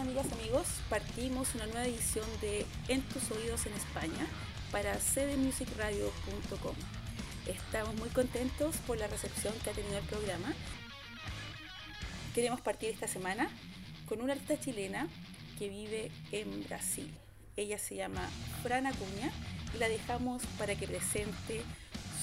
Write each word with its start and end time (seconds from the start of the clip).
amigas, 0.00 0.32
amigos? 0.32 0.66
Partimos 0.88 1.54
una 1.54 1.66
nueva 1.66 1.84
edición 1.84 2.24
de 2.40 2.64
En 2.88 3.02
tus 3.02 3.30
oídos 3.30 3.66
en 3.66 3.74
España 3.74 4.26
para 4.72 4.96
cdmusicradio.com. 4.96 6.74
Estamos 7.46 7.94
muy 7.96 8.08
contentos 8.08 8.76
por 8.86 8.96
la 8.96 9.08
recepción 9.08 9.52
que 9.62 9.70
ha 9.70 9.72
tenido 9.74 9.98
el 9.98 10.04
programa. 10.04 10.54
Queremos 12.34 12.62
partir 12.62 12.88
esta 12.88 13.08
semana 13.08 13.50
con 14.08 14.22
una 14.22 14.32
artista 14.32 14.58
chilena 14.58 15.06
que 15.58 15.68
vive 15.68 16.10
en 16.32 16.64
Brasil. 16.64 17.12
Ella 17.56 17.78
se 17.78 17.96
llama 17.96 18.26
Fran 18.62 18.86
Acuña 18.86 19.30
y 19.74 19.78
la 19.78 19.88
dejamos 19.90 20.46
para 20.58 20.76
que 20.76 20.86
presente 20.86 21.60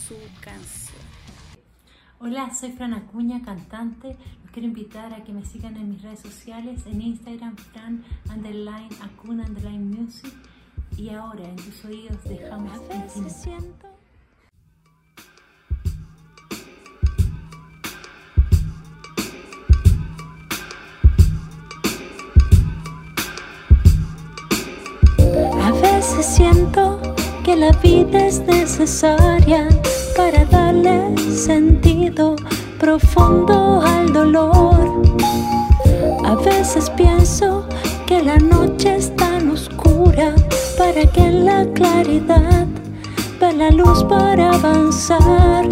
su 0.07 0.17
canción. 0.41 0.97
Hola, 2.19 2.51
soy 2.55 2.71
Fran 2.71 2.95
Acuña, 2.95 3.43
cantante. 3.45 4.17
Los 4.47 4.53
quiero 4.53 4.69
invitar 4.69 5.13
a 5.13 5.23
que 5.25 5.33
me 5.33 5.43
sigan 5.43 5.75
en 5.75 5.89
mis 5.89 6.01
redes 6.01 6.21
sociales, 6.21 6.85
en 6.85 7.01
Instagram, 7.01 7.57
Fran 7.57 8.01
underline 8.33 8.87
Acuna 9.01 9.45
underline 9.45 9.89
music. 9.89 10.33
Y 10.95 11.09
ahora 11.09 11.43
en 11.43 11.57
tus 11.57 11.83
oídos 11.83 12.23
dejamos 12.23 12.71
infinito. 13.17 13.87
A 25.61 25.71
veces 25.71 26.25
siento 26.25 27.01
que 27.43 27.57
la 27.57 27.71
vida 27.83 28.25
es 28.25 28.39
necesaria 28.39 29.67
para 30.15 30.45
darle 30.45 31.17
sentido 31.17 32.37
profundo 32.79 33.81
al 33.81 34.13
dolor. 34.13 35.01
A 36.25 36.35
veces 36.35 36.89
pienso 36.91 37.67
que 38.05 38.21
la 38.21 38.37
noche 38.37 38.95
es 38.95 39.15
tan 39.15 39.49
oscura 39.49 40.35
para 40.77 41.05
que 41.11 41.21
en 41.21 41.45
la 41.45 41.65
claridad 41.73 42.67
vea 43.39 43.51
la 43.53 43.71
luz 43.71 44.03
para 44.03 44.53
avanzar. 44.53 45.67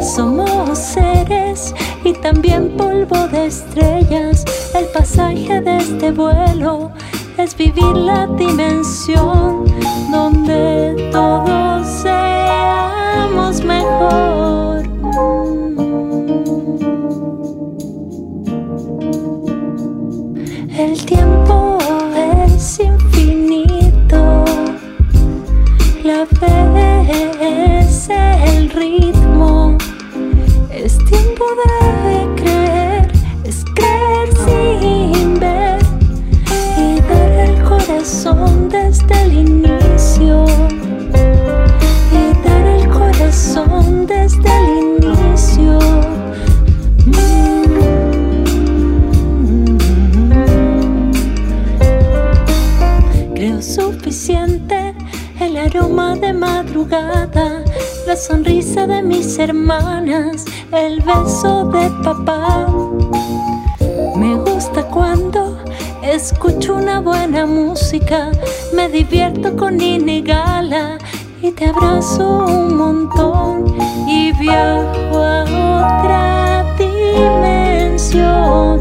Somos 0.00 0.78
seres 0.78 1.74
y 2.04 2.12
también 2.12 2.76
polvo 2.76 3.26
de 3.28 3.46
estrellas. 3.46 4.44
El 4.74 4.86
pasaje 4.86 5.60
de 5.60 5.76
este 5.78 6.12
vuelo 6.12 6.92
es 7.36 7.56
vivir 7.56 7.96
la 7.96 8.26
dimensión 8.26 9.64
donde 10.10 11.10
todos 11.12 11.86
seamos 12.02 13.62
mejor. 13.64 15.55
De 56.20 56.32
madrugada, 56.32 57.62
la 58.06 58.16
sonrisa 58.16 58.86
de 58.86 59.02
mis 59.02 59.38
hermanas, 59.38 60.44
el 60.72 61.00
beso 61.00 61.64
de 61.66 61.90
papá. 62.02 62.66
Me 64.16 64.34
gusta 64.36 64.82
cuando 64.84 65.58
escucho 66.02 66.76
una 66.76 67.00
buena 67.00 67.44
música, 67.46 68.30
me 68.74 68.88
divierto 68.88 69.54
con 69.56 69.78
Inegala 69.80 70.98
y 71.42 71.50
te 71.52 71.66
abrazo 71.66 72.46
un 72.46 72.76
montón 72.76 73.76
y 74.08 74.32
viajo 74.32 75.16
a 75.16 75.42
otra 75.42 76.74
dimensión. 76.78 78.80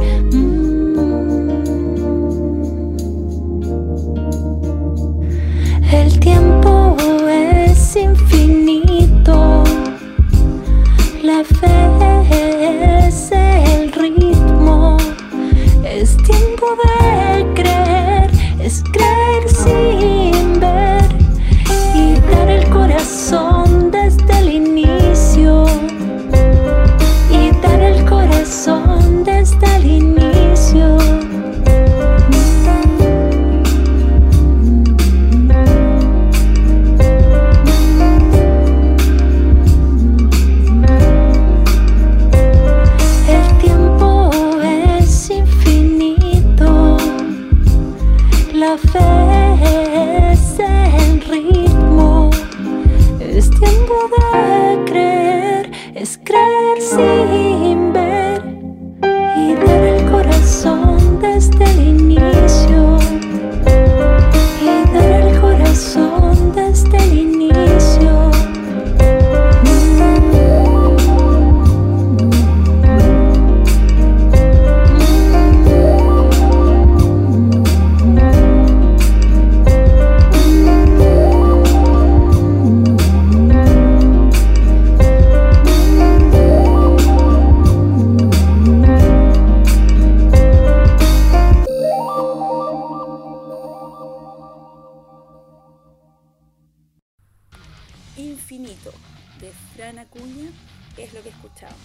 Infinito 98.18 98.94
de 99.42 99.52
Fran 99.76 100.00
Acuña 100.00 100.50
es 100.98 101.14
lo 101.14 101.22
que 101.22 101.30
escuchamos. 101.30 101.76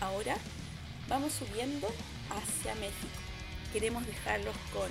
Ahora 0.00 0.36
vamos 1.08 1.32
subiendo 1.32 1.88
hacia 2.30 2.74
México. 2.74 3.08
Queremos 3.72 4.06
dejarlos 4.06 4.54
con 4.72 4.88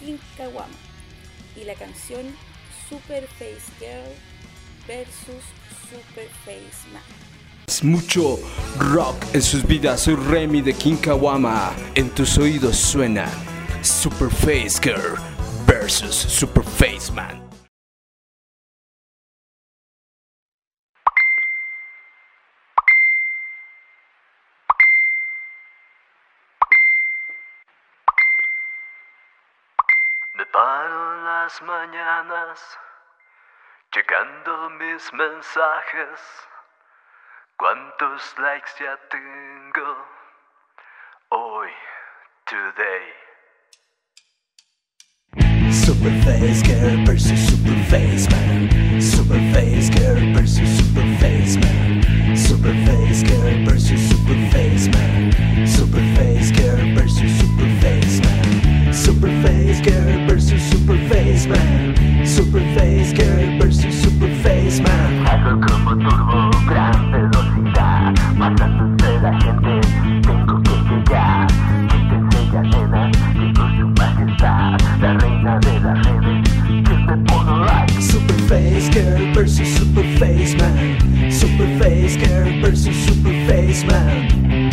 Kinkawama 0.00 0.74
y 1.56 1.64
la 1.64 1.74
canción 1.74 2.34
Super 2.88 3.26
Face 3.38 3.72
Girl 3.78 4.12
versus 4.86 5.44
Super 5.88 6.28
Face 6.44 6.88
Man. 6.92 7.02
Es 7.68 7.84
mucho 7.84 8.38
rock 8.78 9.16
en 9.32 9.42
sus 9.42 9.64
vidas, 9.64 10.00
soy 10.00 10.16
Remy 10.16 10.60
de 10.60 10.74
Kinkawama. 10.74 11.72
En 11.94 12.10
tus 12.10 12.36
oídos 12.36 12.76
suena 12.76 13.28
Superface 13.82 14.80
Girl 14.82 15.16
versus 15.66 16.16
Superface 16.16 17.12
Man. 17.12 17.50
Me 30.40 30.46
paro 30.46 31.18
en 31.18 31.26
mañanas 31.62 32.60
checando 33.92 34.70
mis 34.70 35.12
mensajes. 35.12 36.20
¿Cuántos 37.56 38.38
likes 38.38 38.70
ya 38.78 38.96
tengo 39.10 40.06
hoy, 41.28 41.68
today? 42.46 43.30
Superface 45.70 46.62
Girl 46.62 47.04
versus 47.04 47.38
Superface 47.50 48.30
Man. 48.30 48.68
Superface 49.00 49.90
Girl 49.90 50.32
versus 50.34 50.68
Superface 50.80 51.56
Man. 51.60 52.36
Superface 52.36 53.22
Girl 53.26 53.64
versus 53.66 54.00
Superface 54.10 54.88
Man. 54.92 55.32
Superface 55.66 56.52
Girl 56.52 56.94
versus 56.94 57.30
Superface 57.42 58.22
Man. 58.24 58.29
Superface 59.20 59.82
Girl 59.82 60.26
versus 60.26 60.62
Superface 60.70 61.46
Man. 61.46 61.94
Superface 62.24 63.12
Girl 63.12 63.58
versus 63.58 63.94
Superface 64.02 64.80
Man. 64.80 65.26
Algo 65.26 65.60
como 65.60 65.90
turbo, 65.98 66.50
gran 66.66 67.12
velocidad, 67.12 68.14
matando 68.34 68.86
entre 68.86 69.20
la 69.20 69.38
gente, 69.38 69.80
tengo 70.22 70.62
que 70.62 70.70
llegar. 70.88 71.46
Quítense 71.90 72.48
ya 72.50 72.62
nena, 72.62 73.10
llegó 73.34 73.68
su 73.76 73.88
majestad, 74.00 74.80
la 75.02 75.12
reina 75.18 75.58
de 75.58 75.80
las 75.80 76.06
redes, 76.06 76.48
que 76.88 76.94
me 76.94 77.16
pone 77.26 77.64
like. 77.66 78.00
Superface 78.00 78.90
Girl 78.90 79.34
versus 79.34 79.68
Superface 79.68 80.56
Man. 80.56 81.30
Superface 81.30 82.16
Girl 82.16 82.62
versus 82.62 82.96
Superface 82.96 83.84
Man. 83.84 84.69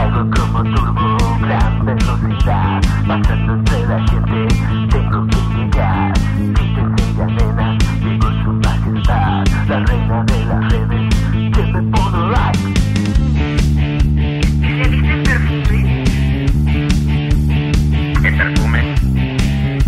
Algo 0.00 0.30
como 0.30 0.62
turbo, 0.62 1.38
gran 1.42 1.84
velocidad, 1.84 2.80
pasando 3.06 3.52
entre 3.54 3.86
la 3.86 3.98
gente, 4.08 4.48
tengo 4.90 5.26
que 5.26 5.36
llegar. 5.54 6.14
Quítense 6.54 7.04
ya 7.18 7.26
nena, 7.26 7.78
llegó 8.02 8.28
su 8.42 8.50
majestad, 8.52 9.44
la 9.68 9.78
reina 9.84 10.24
de 10.24 10.44
las 10.46 10.72
redes, 10.72 11.14
que 11.54 11.62
me 11.72 11.82
pone 11.90 12.20
like. 12.30 12.80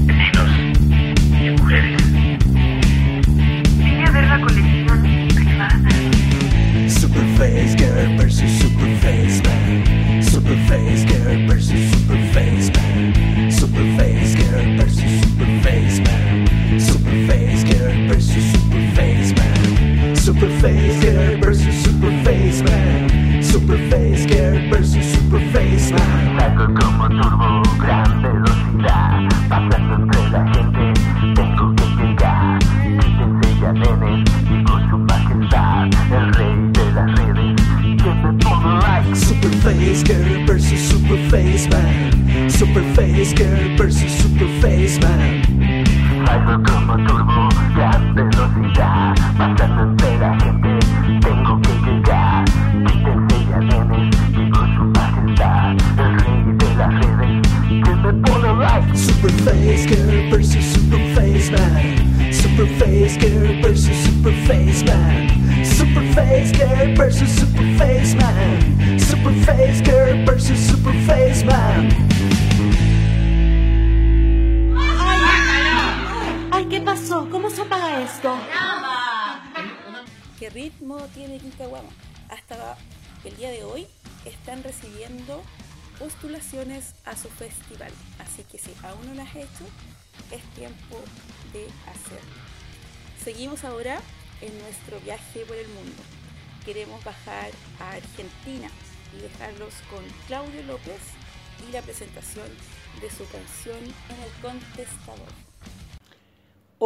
Vestidos 0.06 0.52
y 1.40 1.50
mujeres. 1.58 2.02
Superface 6.88 7.74
Girl 7.76 8.16
versus 8.16 8.50
Superface 8.60 9.42
Man. 9.42 10.01
Superface 10.42 11.06
Girl 11.06 11.46
versus 11.46 11.71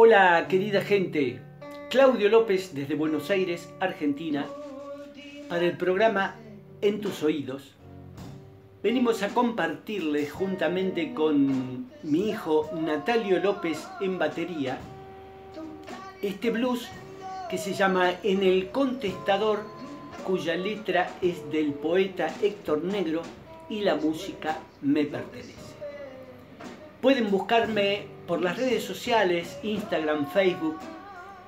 Hola 0.07 0.47
querida 0.47 0.79
gente, 0.79 1.41
Claudio 1.89 2.29
López 2.29 2.73
desde 2.73 2.95
Buenos 2.95 3.29
Aires, 3.29 3.69
Argentina, 3.81 4.45
para 5.49 5.65
el 5.65 5.75
programa 5.75 6.35
En 6.79 7.01
tus 7.01 7.23
oídos. 7.23 7.75
Venimos 8.81 9.21
a 9.21 9.27
compartirles 9.27 10.31
juntamente 10.31 11.13
con 11.13 11.91
mi 12.03 12.29
hijo 12.29 12.69
Natalio 12.73 13.39
López 13.39 13.85
en 13.99 14.17
batería 14.17 14.77
este 16.21 16.51
blues 16.51 16.87
que 17.49 17.57
se 17.57 17.73
llama 17.73 18.13
En 18.23 18.43
el 18.43 18.69
contestador, 18.69 19.59
cuya 20.25 20.55
letra 20.55 21.09
es 21.21 21.51
del 21.51 21.73
poeta 21.73 22.33
Héctor 22.41 22.81
Negro 22.81 23.23
y 23.69 23.81
la 23.81 23.95
música 23.95 24.59
me 24.81 25.03
pertenece. 25.03 25.53
Pueden 27.01 27.29
buscarme 27.29 28.15
por 28.27 28.41
las 28.41 28.57
redes 28.57 28.83
sociales, 28.83 29.57
Instagram, 29.63 30.29
Facebook 30.31 30.77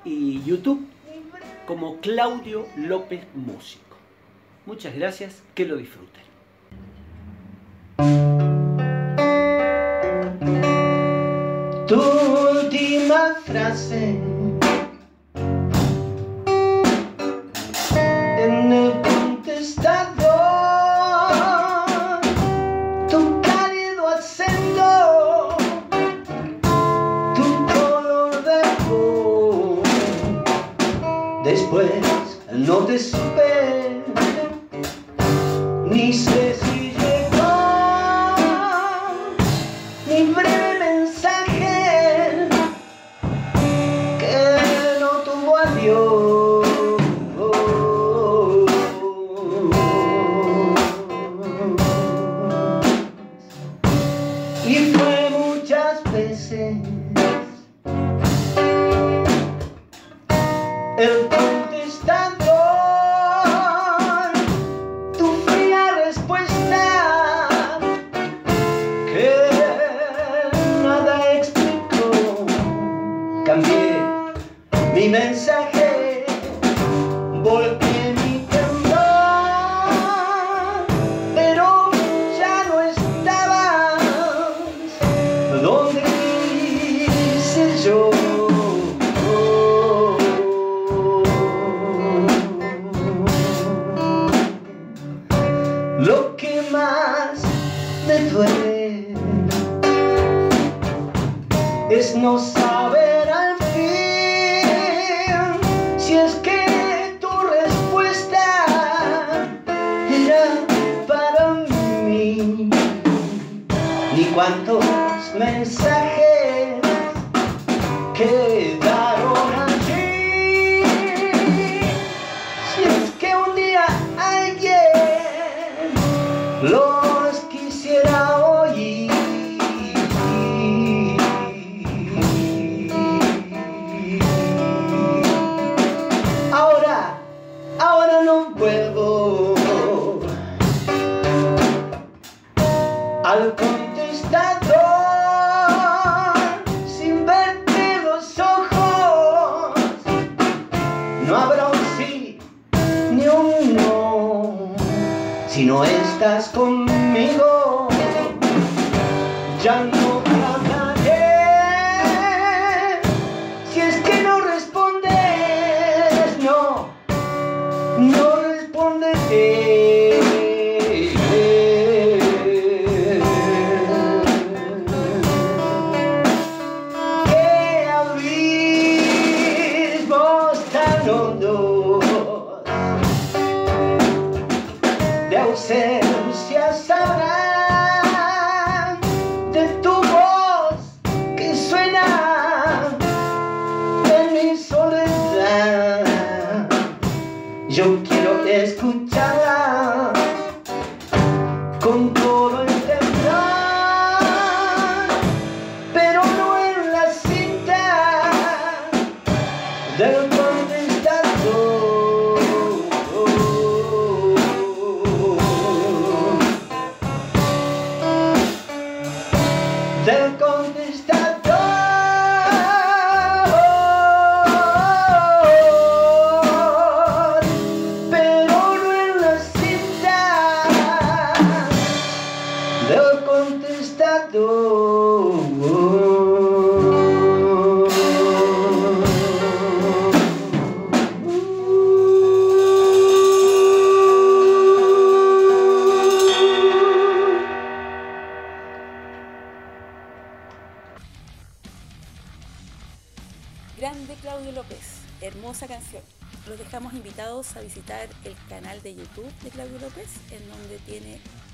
y 0.04 0.42
YouTube 0.42 0.86
como 1.66 1.98
Claudio 2.00 2.66
López 2.76 3.20
Músico. 3.34 3.96
Muchas 4.66 4.94
gracias, 4.94 5.42
que 5.54 5.66
lo 5.66 5.76
disfruten. 5.76 6.22
Última 11.90 13.34
frase 13.44 14.18
no 32.70 32.86
te 32.86 33.49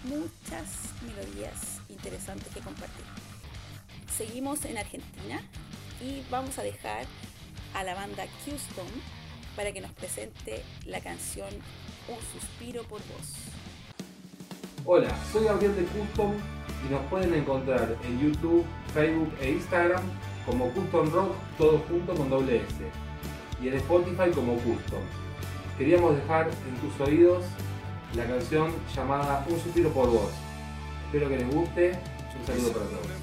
muchas 0.04 0.92
melodías 1.02 1.80
interesantes 1.88 2.49
que 2.52 2.61
compartir. 2.61 3.04
Seguimos 4.16 4.64
en 4.64 4.78
Argentina 4.78 5.40
y 6.00 6.23
vamos 6.30 6.58
a 6.58 6.62
dejar 6.62 7.06
a 7.75 7.85
la 7.85 7.94
banda 7.94 8.25
Houston 8.44 8.87
para 9.56 9.73
que 9.73 9.80
nos 9.80 9.90
presente 9.92 10.62
la 10.87 11.00
canción 11.00 11.49
Un 12.08 12.40
suspiro 12.40 12.82
por 12.85 13.00
vos. 13.00 13.35
Hola, 14.85 15.11
soy 15.32 15.44
Gabriel 15.44 15.75
de 15.75 15.82
Custom 15.85 16.32
y 16.87 16.92
nos 16.92 17.00
pueden 17.06 17.35
encontrar 17.35 17.96
en 18.04 18.20
YouTube, 18.20 18.64
Facebook 18.94 19.32
e 19.40 19.50
Instagram 19.50 20.02
como 20.46 20.70
Custom 20.70 21.11
Rock, 21.11 21.32
todo 21.58 21.78
juntos 21.88 22.16
con 22.16 22.30
doble 22.30 22.58
S, 22.58 22.75
y 23.61 23.68
en 23.68 23.75
Spotify 23.75 24.30
como 24.32 24.54
Custom. 24.54 25.02
Queríamos 25.76 26.14
dejar 26.16 26.49
en 26.49 26.76
tus 26.76 27.00
oídos 27.00 27.44
la 28.16 28.25
canción 28.26 28.73
llamada 28.94 29.44
Un 29.49 29.61
suspiro 29.61 29.90
por 29.90 30.11
vos. 30.11 30.30
Espero 31.06 31.28
que 31.28 31.37
les 31.37 31.54
guste. 31.54 31.92
Un 32.40 32.46
saludo 32.46 32.73
para 32.73 32.87
todos. 32.87 33.15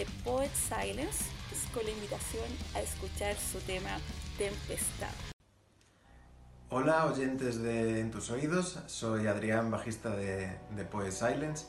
De 0.00 0.06
Poet 0.24 0.50
Silence 0.54 1.26
con 1.74 1.84
la 1.84 1.90
invitación 1.90 2.46
a 2.74 2.80
escuchar 2.80 3.36
su 3.36 3.58
tema 3.58 3.98
Tempestad. 4.38 5.12
Hola 6.70 7.04
oyentes 7.04 7.60
de 7.60 8.00
En 8.00 8.10
tus 8.10 8.30
oídos, 8.30 8.78
soy 8.86 9.26
Adrián, 9.26 9.70
bajista 9.70 10.16
de, 10.16 10.56
de 10.74 10.84
Poet 10.84 11.10
Silence 11.10 11.66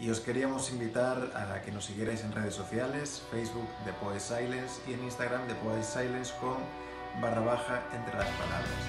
y 0.00 0.08
os 0.08 0.20
queríamos 0.20 0.72
invitar 0.72 1.30
a 1.36 1.60
que 1.60 1.72
nos 1.72 1.84
siguierais 1.84 2.24
en 2.24 2.32
redes 2.32 2.54
sociales, 2.54 3.22
Facebook 3.30 3.68
de 3.84 3.92
Poet 3.92 4.20
Silence 4.20 4.80
y 4.88 4.94
en 4.94 5.04
Instagram 5.04 5.46
de 5.46 5.54
Poet 5.56 5.82
Silence 5.82 6.32
con 6.40 6.56
barra 7.20 7.42
baja 7.42 7.82
entre 7.92 8.16
las 8.16 8.30
palabras. 8.30 8.80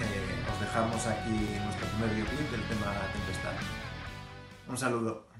Eh, 0.00 0.50
os 0.50 0.58
dejamos 0.58 1.06
aquí 1.06 1.36
nuestro 1.66 1.86
primer 1.86 2.08
videoclip 2.14 2.50
del 2.50 2.66
tema 2.66 2.94
Tempestad. 3.12 3.52
Un 4.68 4.78
saludo. 4.78 5.31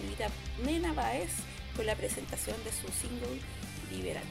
invita 0.00 0.26
Nena 0.64 0.92
Baez 0.92 1.30
con 1.76 1.86
la 1.86 1.94
presentación 1.94 2.56
de 2.64 2.72
su 2.72 2.88
single 2.88 3.40
Liberal. 3.90 4.24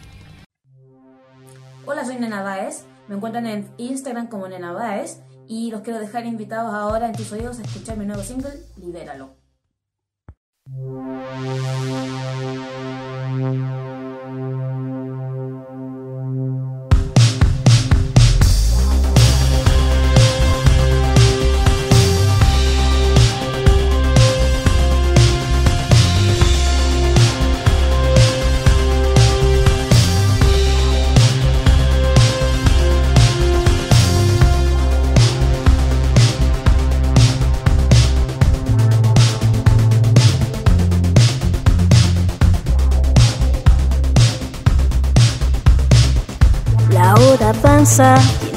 Hola, 1.85 2.05
soy 2.05 2.17
Nena 2.17 2.41
Baez. 2.41 2.85
Me 3.07 3.15
encuentran 3.15 3.45
en 3.47 3.71
Instagram 3.77 4.27
como 4.27 4.47
Nena 4.47 4.71
Baez 4.73 5.21
y 5.47 5.71
los 5.71 5.81
quiero 5.81 5.99
dejar 5.99 6.25
invitados 6.25 6.73
ahora 6.73 7.07
en 7.07 7.13
tus 7.13 7.31
oídos 7.31 7.59
a 7.59 7.63
escuchar 7.63 7.97
mi 7.97 8.05
nuevo 8.05 8.21
single 8.21 8.53
Libéralo. 8.77 9.35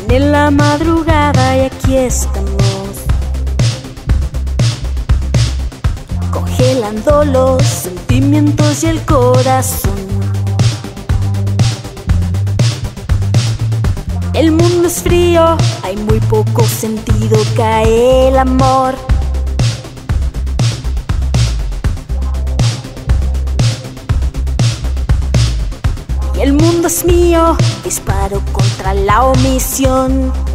viene 0.08 0.26
la 0.30 0.50
madrugada 0.50 1.56
y 1.56 1.60
aquí 1.60 1.96
estamos. 1.96 2.50
Congelando 6.30 7.24
los 7.24 7.62
sentimientos 7.62 8.84
y 8.84 8.86
el 8.88 9.00
corazón. 9.02 9.92
El 14.34 14.52
mundo 14.52 14.88
es 14.88 15.02
frío, 15.02 15.56
hay 15.82 15.96
muy 15.96 16.20
poco 16.20 16.64
sentido, 16.64 17.38
cae 17.56 18.28
el 18.28 18.38
amor. 18.38 18.94
mundo 26.82 27.06
mío, 27.06 27.56
disparo 27.84 28.42
contra 28.52 28.92
la 28.92 29.22
omisión. 29.22 30.51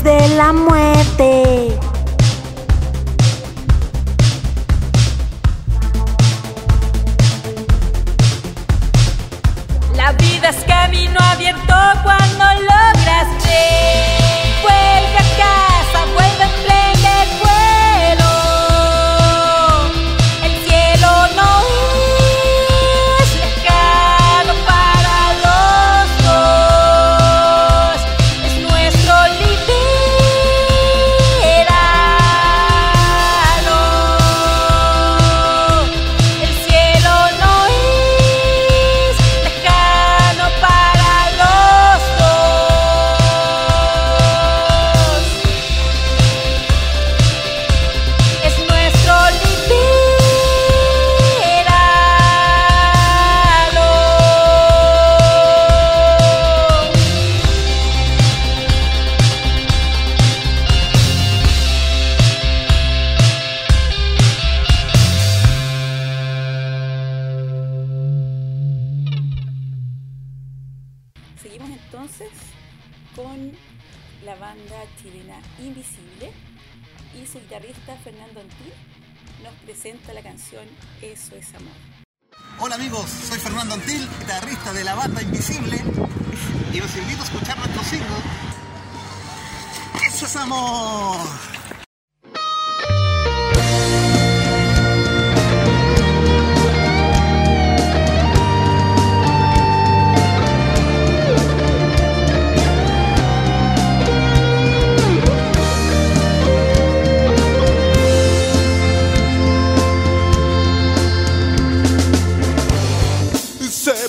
de 0.00 0.28
la 0.36 0.54
muerte. 0.54 1.51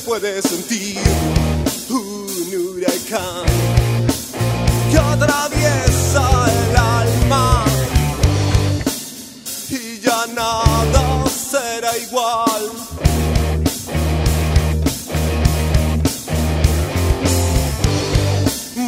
Puede 0.05 0.39
sentir 0.43 0.99
un 1.89 2.77
huracán 2.77 3.43
que 4.91 4.97
atraviesa 4.99 6.45
el 6.45 6.77
alma 6.77 7.65
y 9.71 9.99
ya 9.99 10.27
nada 10.27 11.23
será 11.27 11.97
igual. 11.97 12.71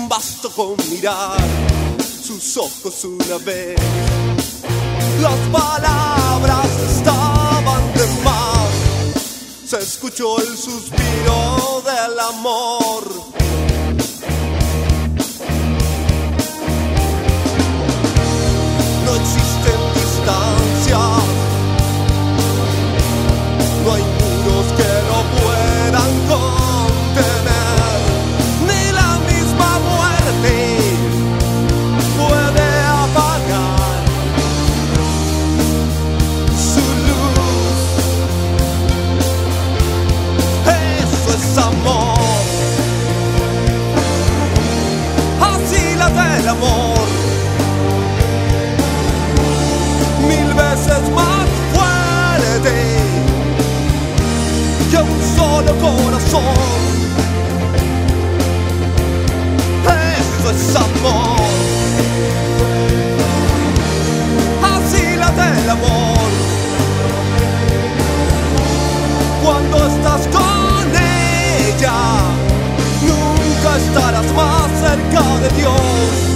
Basta 0.07 0.49
con 0.55 0.75
mirar 0.91 1.39
sus 2.23 2.57
ojos 2.57 3.03
una 3.05 3.37
vez. 3.43 3.75
Las 5.19 5.39
palabras 5.51 6.67
más. 7.05 7.34
Se 9.65 9.79
escuchó 9.79 10.37
el 10.39 10.55
suspiro 10.55 11.81
del 11.83 12.19
amor. 12.19 13.34
Corazón. 55.73 56.43
Eso 59.83 60.51
es 60.51 60.75
amor. 60.75 61.39
Así 64.63 65.15
la 65.17 65.31
del 65.31 65.69
amor. 65.69 66.29
Cuando 69.43 69.87
estás 69.87 70.27
con 70.27 70.87
ella, 70.95 71.93
nunca 73.01 73.77
estarás 73.77 74.33
más 74.33 74.69
cerca 74.79 75.39
de 75.39 75.49
Dios. 75.57 76.34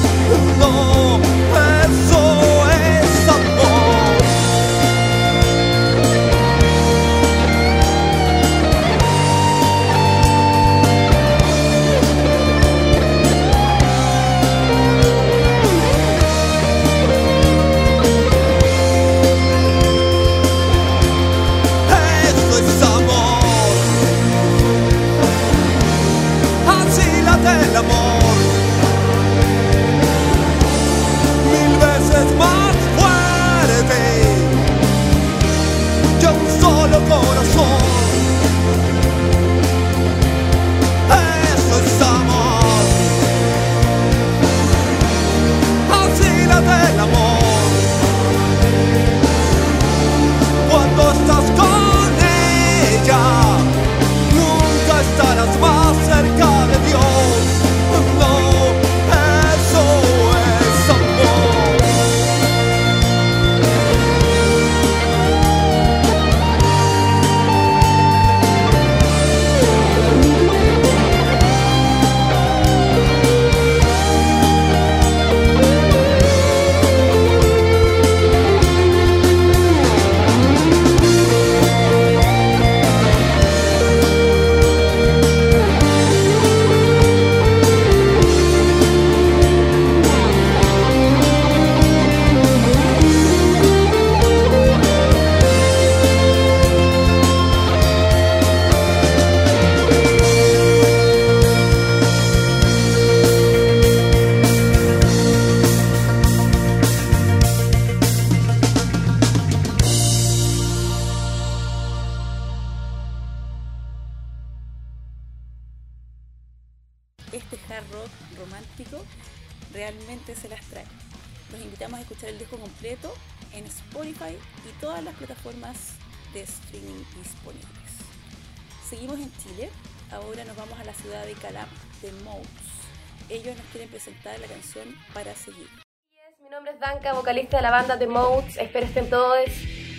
De 138.00 138.08
Modes. 138.08 138.58
Espero 138.58 138.86
estén 138.86 139.10
todos 139.10 139.50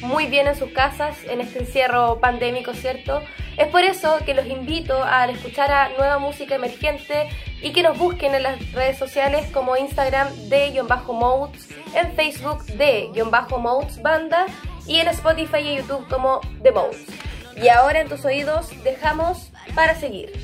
muy 0.01 0.27
bien 0.27 0.47
en 0.47 0.57
sus 0.57 0.71
casas 0.71 1.17
en 1.29 1.41
este 1.41 1.61
encierro 1.61 2.19
pandémico, 2.21 2.73
¿cierto? 2.75 3.23
Es 3.57 3.69
por 3.69 3.83
eso 3.83 4.19
que 4.25 4.35
los 4.35 4.47
invito 4.47 5.05
a 5.05 5.27
escuchar 5.27 5.71
a 5.71 5.91
nueva 5.91 6.19
música 6.19 6.55
emergente 6.55 7.29
y 7.63 7.73
que 7.73 7.83
nos 7.83 7.99
busquen 7.99 8.35
en 8.35 8.43
las 8.43 8.73
redes 8.73 8.99
sociales 8.99 9.47
como 9.53 9.77
Instagram 9.77 10.29
de-modes, 10.49 11.69
en 11.95 12.13
Facebook 12.15 12.65
de-modes 12.65 14.03
banda 14.03 14.47
y 14.87 15.01
en 15.01 15.09
Spotify 15.09 15.59
y 15.59 15.77
YouTube 15.77 16.09
como 16.09 16.41
The 16.63 16.73
Modes. 16.73 17.07
Y 17.63 17.69
ahora 17.69 18.01
en 18.01 18.09
tus 18.09 18.25
oídos 18.25 18.71
dejamos 18.83 19.51
para 19.75 19.95
seguir. 19.95 20.40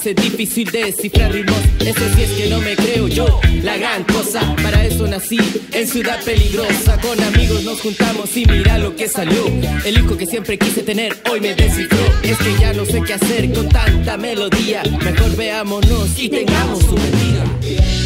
Hace 0.00 0.14
difícil 0.14 0.70
descifrar 0.70 1.30
ritmos. 1.30 1.58
Eso 1.78 2.00
sí 2.14 2.22
es 2.22 2.30
que 2.30 2.48
no 2.48 2.58
me 2.60 2.74
creo 2.74 3.06
yo, 3.06 3.38
la 3.62 3.76
gran 3.76 4.02
cosa. 4.04 4.40
Para 4.62 4.82
eso 4.82 5.06
nací 5.06 5.38
en 5.72 5.86
ciudad 5.86 6.24
peligrosa. 6.24 6.98
Con 7.02 7.22
amigos 7.22 7.64
nos 7.64 7.82
juntamos 7.82 8.34
y 8.34 8.46
mira 8.46 8.78
lo 8.78 8.96
que 8.96 9.08
salió. 9.08 9.46
El 9.84 9.98
hijo 9.98 10.16
que 10.16 10.24
siempre 10.24 10.56
quise 10.56 10.82
tener 10.82 11.14
hoy 11.30 11.42
me 11.42 11.54
descifró. 11.54 11.98
Es 12.22 12.38
que 12.38 12.56
ya 12.58 12.72
no 12.72 12.86
sé 12.86 13.02
qué 13.02 13.12
hacer 13.12 13.52
con 13.52 13.68
tanta 13.68 14.16
melodía. 14.16 14.82
Mejor 15.04 15.36
veámonos 15.36 16.18
y 16.18 16.30
tengamos 16.30 16.82
un 16.84 16.96
día. 16.96 17.99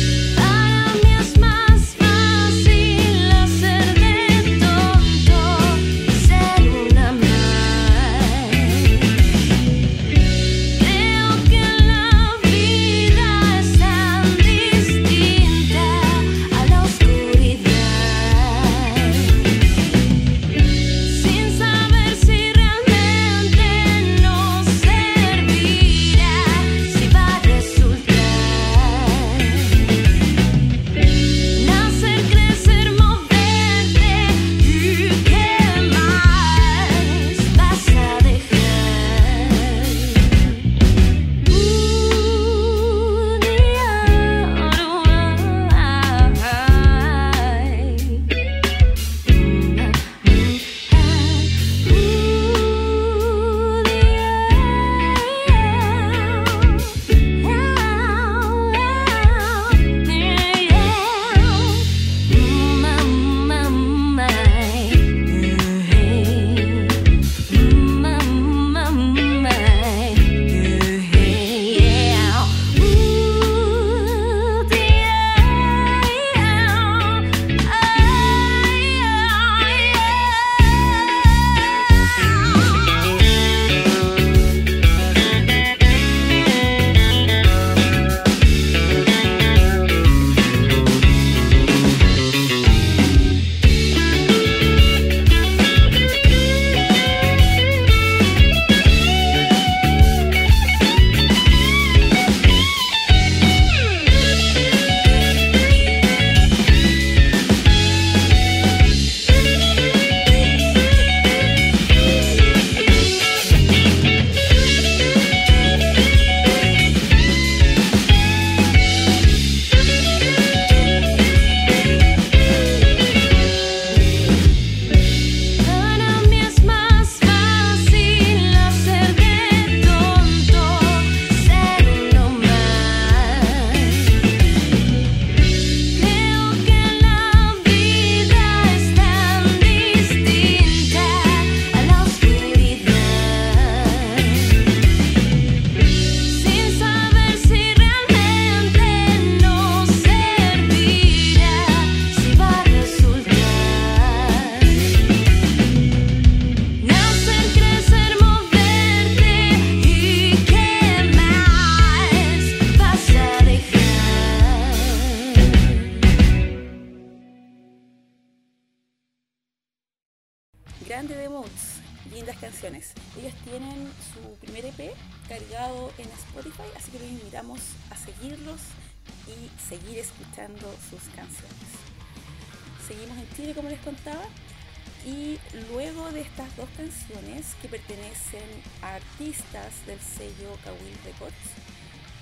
Que 187.61 187.69
pertenecen 187.69 188.49
a 188.83 188.95
artistas 188.97 189.87
del 189.87 190.01
sello 190.01 190.57
Kawil 190.65 190.99
Records, 191.05 191.35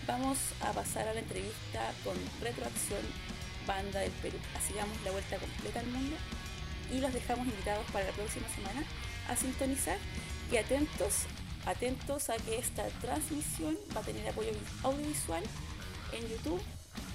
vamos 0.06 0.38
a 0.60 0.72
pasar 0.72 1.08
a 1.08 1.14
la 1.14 1.20
entrevista 1.20 1.92
con 2.04 2.16
Retroacción 2.40 3.00
Banda 3.66 4.00
del 4.00 4.10
Perú. 4.22 4.38
Así 4.56 4.74
damos 4.74 5.00
la 5.02 5.12
vuelta 5.12 5.38
completa 5.38 5.80
al 5.80 5.86
mundo 5.86 6.16
y 6.92 7.00
los 7.00 7.12
dejamos 7.12 7.46
invitados 7.46 7.86
para 7.92 8.06
la 8.06 8.12
próxima 8.12 8.48
semana 8.54 8.84
a 9.28 9.36
sintonizar 9.36 9.98
y 10.50 10.56
atentos, 10.56 11.24
atentos 11.66 12.30
a 12.30 12.36
que 12.36 12.58
esta 12.58 12.86
transmisión 13.00 13.78
va 13.96 14.00
a 14.00 14.04
tener 14.04 14.28
apoyo 14.28 14.50
audiovisual 14.82 15.42
en 16.12 16.28
YouTube 16.28 16.62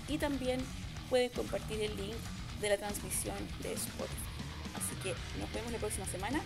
y 0.08 0.18
también 0.18 0.64
pueden 1.10 1.30
compartir 1.30 1.82
el 1.82 1.96
link 1.98 2.16
de 2.62 2.70
la 2.70 2.78
transmisión 2.78 3.38
de 3.62 3.74
Spotify. 3.74 4.28
Así 4.76 4.96
que 5.04 5.14
nos 5.40 5.52
vemos 5.54 5.72
la 5.72 5.78
próxima 5.78 6.06
semana. 6.06 6.42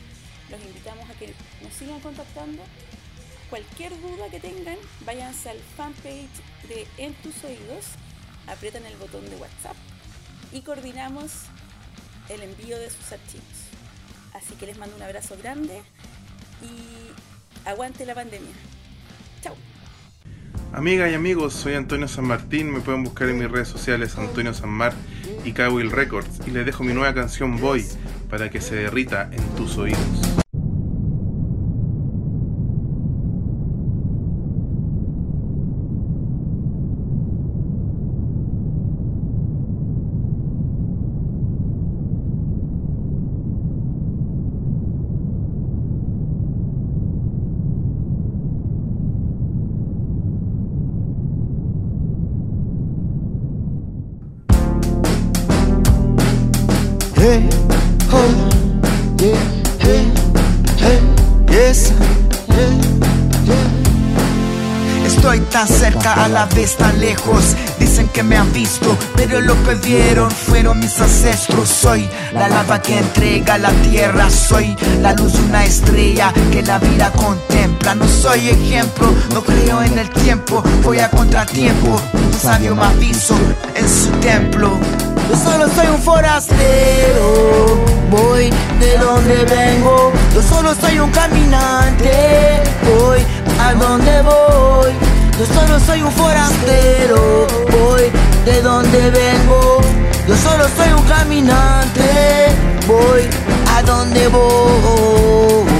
Los 0.51 0.61
invitamos 0.61 1.09
a 1.09 1.13
que 1.13 1.33
nos 1.63 1.73
sigan 1.73 1.99
contactando. 2.01 2.61
Cualquier 3.49 3.91
duda 4.01 4.29
que 4.29 4.39
tengan, 4.39 4.77
váyanse 5.05 5.49
al 5.49 5.59
fanpage 5.75 6.29
de 6.67 6.87
En 6.97 7.13
tus 7.15 7.43
oídos, 7.43 7.85
aprietan 8.47 8.85
el 8.85 8.95
botón 8.97 9.29
de 9.29 9.35
WhatsApp 9.35 9.75
y 10.51 10.61
coordinamos 10.61 11.31
el 12.29 12.43
envío 12.43 12.77
de 12.77 12.89
sus 12.89 13.11
archivos. 13.11 13.45
Así 14.33 14.55
que 14.55 14.65
les 14.65 14.77
mando 14.77 14.95
un 14.95 15.01
abrazo 15.01 15.37
grande 15.37 15.81
y 16.61 17.67
aguante 17.67 18.05
la 18.05 18.15
pandemia. 18.15 18.53
Chao. 19.41 19.55
Amigas 20.73 21.11
y 21.11 21.15
amigos, 21.15 21.53
soy 21.53 21.73
Antonio 21.73 22.07
San 22.07 22.25
Martín, 22.25 22.71
me 22.71 22.79
pueden 22.79 23.03
buscar 23.03 23.27
en 23.27 23.37
mis 23.37 23.51
redes 23.51 23.67
sociales 23.67 24.17
Antonio 24.17 24.53
San 24.53 24.69
Mar 24.69 24.93
y 25.43 25.51
Cowell 25.51 25.91
Records 25.91 26.47
y 26.47 26.51
les 26.51 26.65
dejo 26.65 26.83
mi 26.83 26.93
nueva 26.93 27.13
canción 27.13 27.59
Boy 27.59 27.85
para 28.29 28.49
que 28.49 28.61
se 28.61 28.75
derrita 28.75 29.29
en 29.33 29.43
tus 29.55 29.77
oídos. 29.77 30.40
Oh. 57.23 57.27
Estoy 65.05 65.39
tan 65.51 65.67
cerca 65.67 66.13
a 66.13 66.27
la 66.27 66.45
vez 66.47 66.75
tan 66.77 66.99
lejos. 66.99 67.55
Dicen 67.77 68.07
que 68.07 68.23
me 68.23 68.37
han 68.37 68.51
visto, 68.51 68.97
pero 69.15 69.39
lo 69.39 69.53
que 69.63 69.75
vieron 69.75 70.31
fueron 70.31 70.79
mis 70.79 70.99
ancestros. 70.99 71.69
Soy 71.69 72.09
la 72.33 72.49
lava 72.49 72.81
que 72.81 72.97
entrega 72.97 73.59
la 73.59 73.69
tierra. 73.69 74.27
Soy 74.31 74.75
la 74.99 75.13
luz 75.13 75.33
de 75.33 75.43
una 75.43 75.63
estrella 75.63 76.33
que 76.51 76.63
la 76.63 76.79
vida 76.79 77.11
contempla. 77.11 77.93
No 77.93 78.07
soy 78.07 78.49
ejemplo, 78.49 79.13
no 79.31 79.43
creo 79.43 79.83
en 79.83 79.99
el 79.99 80.09
tiempo. 80.09 80.63
Voy 80.81 80.97
a 80.97 81.09
contratiempo. 81.11 82.01
Un 82.13 82.33
sabio 82.33 82.75
me 82.75 82.85
aviso 82.85 83.35
en 83.75 83.87
su 83.87 84.09
templo. 84.21 84.79
Yo 85.29 85.35
solo 85.35 85.67
soy 85.73 85.87
un 85.87 86.01
forastero, 86.01 87.79
voy 88.09 88.49
de 88.79 88.97
donde 88.97 89.45
vengo. 89.45 90.11
Yo 90.33 90.41
solo 90.41 90.73
soy 90.75 90.99
un 90.99 91.11
caminante, 91.11 92.61
voy 92.83 93.19
a 93.59 93.73
donde 93.73 94.21
voy. 94.21 94.91
Yo 95.39 95.45
solo 95.53 95.79
soy 95.79 96.01
un 96.01 96.11
forastero, 96.11 97.47
voy 97.71 98.11
de 98.45 98.61
donde 98.61 99.09
vengo. 99.11 99.81
Yo 100.27 100.35
solo 100.35 100.65
soy 100.75 100.91
un 100.93 101.03
caminante, 101.03 102.55
voy 102.87 103.21
a 103.75 103.81
donde 103.83 104.27
voy. 104.27 105.70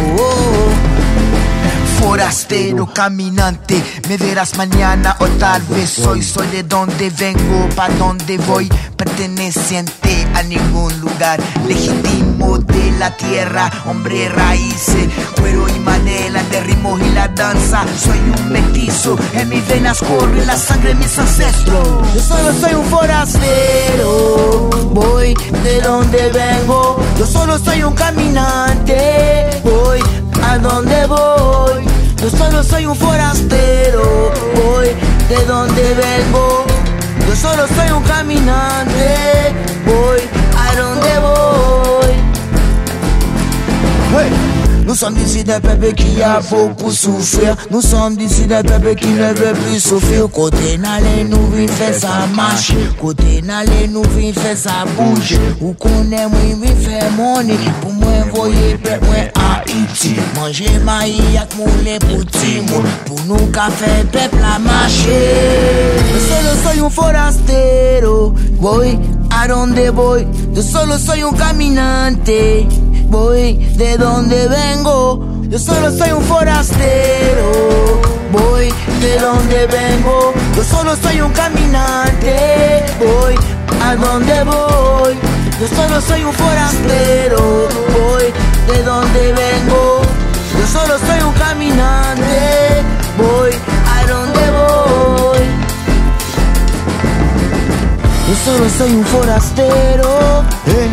Forastero, 2.12 2.88
caminante, 2.94 3.82
me 4.10 4.18
verás 4.18 4.58
mañana 4.58 5.16
o 5.22 5.28
tal 5.40 5.62
vez 5.70 5.98
hoy. 6.00 6.22
Soy 6.22 6.46
de 6.48 6.64
donde 6.64 7.10
vengo, 7.10 7.70
pa' 7.74 7.88
donde 7.88 8.38
voy, 8.40 8.68
perteneciente 8.98 10.28
a 10.36 10.44
ningún 10.44 10.92
lugar. 11.00 11.40
Legítimo 11.66 12.58
de 12.58 12.92
la 13.00 13.16
tierra, 13.16 13.72
hombre 13.86 14.28
raíces, 14.28 15.08
cuero 15.40 15.70
y 15.70 15.80
manela 15.80 16.44
de 16.52 16.60
ritmos 16.60 17.00
y 17.00 17.12
la 17.12 17.30
danza. 17.30 17.86
Soy 17.98 18.20
un 18.20 18.52
mestizo, 18.52 19.18
en 19.34 19.48
mis 19.48 19.66
venas 19.70 20.00
corre 20.00 20.46
la 20.46 20.58
sangre 20.58 20.90
de 20.90 20.96
mis 20.96 21.18
ancestros. 21.18 22.14
Yo 22.14 22.20
solo 22.20 22.54
soy 22.60 22.74
un 22.74 22.86
forastero, 22.88 24.70
voy 24.92 25.34
de 25.64 25.80
donde 25.80 26.30
vengo. 26.30 27.02
Yo 27.18 27.26
solo 27.26 27.58
soy 27.58 27.84
un 27.84 27.94
caminante, 27.94 29.62
voy 29.64 30.02
a 30.44 30.58
donde 30.58 31.06
voy. 31.06 31.91
Yo 32.22 32.30
solo 32.30 32.64
soy 32.64 32.86
un 32.86 32.96
forastero, 32.96 34.32
voy 34.54 34.90
de 35.28 35.46
donde 35.48 35.82
vengo. 35.82 36.66
Yo 37.28 37.36
solo 37.36 37.66
soy 37.68 37.90
un 37.90 38.04
caminante, 38.04 39.56
voy 39.86 40.20
a 40.56 40.76
donde 40.76 41.20
voy. 41.20 42.12
Hey! 44.16 44.52
Nous 44.86 44.96
sommes 44.96 45.14
d'ici 45.14 45.44
des 45.44 45.60
peuples 45.60 45.94
qui 45.94 46.22
a 46.22 46.42
beaucoup 46.42 46.92
souffert 46.92 47.56
Nous 47.70 47.82
sommes 47.82 48.18
d'ici 48.18 48.46
des 48.46 48.62
peuples 48.62 48.96
qui 48.96 49.08
ne 49.08 49.34
veulent 49.34 49.56
plus 49.56 49.80
souffrir 49.80 50.30
Côté 50.30 50.78
n'allez 50.78 51.24
nous 51.24 51.48
vin 51.48 51.66
faire 51.66 51.94
ça 51.94 52.28
marche 52.36 52.74
Côté 53.00 53.42
n'allez 53.42 53.88
nous 53.88 54.04
vin 54.04 54.34
faire 54.34 54.58
ça 54.58 54.84
bouge 54.98 55.38
Ou 55.62 55.72
qu'on 55.74 56.12
aime 56.12 56.32
oui 56.62 56.68
faire 56.84 57.10
money 57.12 57.56
Pour 57.82 57.94
moi 57.94 58.12
peuple 58.84 59.06
moi 59.06 59.41
à 59.72 59.78
Haïti 59.78 60.16
Manger 60.36 60.80
maïs 60.84 61.38
ak 61.38 61.52
fait 63.72 64.04
peuple 64.12 64.44
à 64.44 64.60
marcher. 64.60 65.96
Yo 66.12 66.20
solo 66.20 66.52
soy 66.64 66.80
un 66.80 66.90
forastero 66.90 68.34
Voy 68.60 69.00
a 69.30 69.48
donde 69.48 69.90
voy. 69.90 70.28
Yo 70.54 70.62
solo 70.62 70.98
soy 70.98 71.24
un 71.24 71.34
caminante 71.34 72.68
Voy 73.08 73.54
de 73.78 73.98
donde 73.98 74.48
vengo. 74.48 75.26
Yo 75.50 75.60
solo 75.60 75.92
soy 75.92 76.12
un 76.12 76.24
forastero 76.24 77.52
Voy 78.32 78.70
de 79.02 79.20
donde 79.20 79.68
vengo. 79.68 80.34
Yo 80.56 80.64
solo 80.64 80.96
soy 80.96 81.22
un 81.22 81.32
caminante 81.32 82.86
Voy 83.00 83.36
a 83.84 83.96
donde 83.96 84.44
voy. 84.44 85.16
Yo 85.60 85.68
solo 85.68 86.02
soy 86.02 86.24
un 86.24 86.34
forastero 86.34 87.68
Voy 87.94 88.34
de 88.68 88.84
donde 88.84 89.34
vengo 89.34 90.02
Yo 90.58 90.68
solo 90.68 90.98
soy 91.00 91.22
un 91.26 91.34
caminante. 91.34 92.84
Voy 93.18 93.52
a 93.96 94.08
donde 94.08 94.40
voy. 94.52 95.40
Yo 98.28 98.36
solo 98.46 98.70
soy 98.78 98.92
un 98.96 99.06
forastero. 99.06 100.44
Eh, 100.68 100.90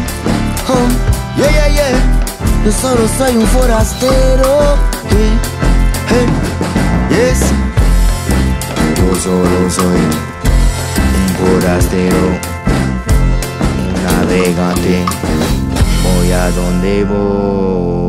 oh, 0.68 0.88
yeah, 1.36 1.50
yeah, 1.50 1.68
yeah. 1.68 2.18
Yo 2.64 2.72
solo 2.72 3.08
soy 3.16 3.36
un 3.36 3.46
forastero. 3.46 4.76
Eh, 5.10 5.32
eh, 6.16 6.26
yes. 7.10 7.40
Yo 8.96 9.14
solo 9.20 9.70
soy 9.70 10.00
un 11.20 11.60
forastero, 11.60 12.22
un 13.78 13.92
navegante, 14.04 15.04
voy 16.18 16.32
a 16.32 16.50
donde 16.50 17.04
voy. 17.04 18.08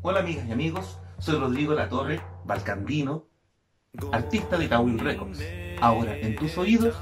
Hola 0.00 0.20
amigas 0.20 0.46
y 0.48 0.52
amigos, 0.52 0.98
soy 1.18 1.38
Rodrigo 1.38 1.74
Latorre, 1.74 2.20
balcandino, 2.46 3.26
artista 4.10 4.56
de 4.56 4.68
Tawil 4.68 4.98
Records. 4.98 5.42
Ahora 5.82 6.16
en 6.16 6.34
tus 6.36 6.56
oídos, 6.56 6.94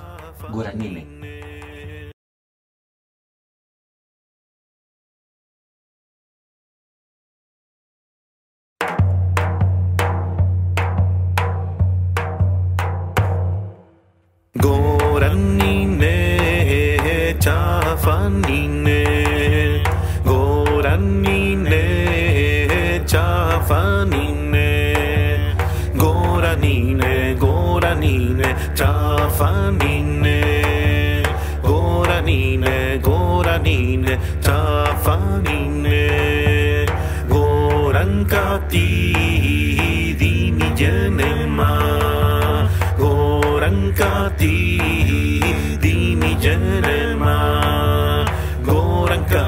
고란니네 15.17 16.59
자파니네 17.39 18.93
고란니네 20.23 21.73
자파니네 23.07 24.55
고라니네 25.99 27.37
고라니네 27.37 28.75
자파니네 28.75 30.43
고라니네 31.62 32.99
고라니네 32.99 34.19
자파니네 34.43 35.87
고란까띠 37.31 38.75
디니제네마 40.19 42.16
गोरङ्काती 43.67 44.57
दीनि 45.83 46.33
जनमा 46.43 47.35
गोरङ्का 48.69 49.43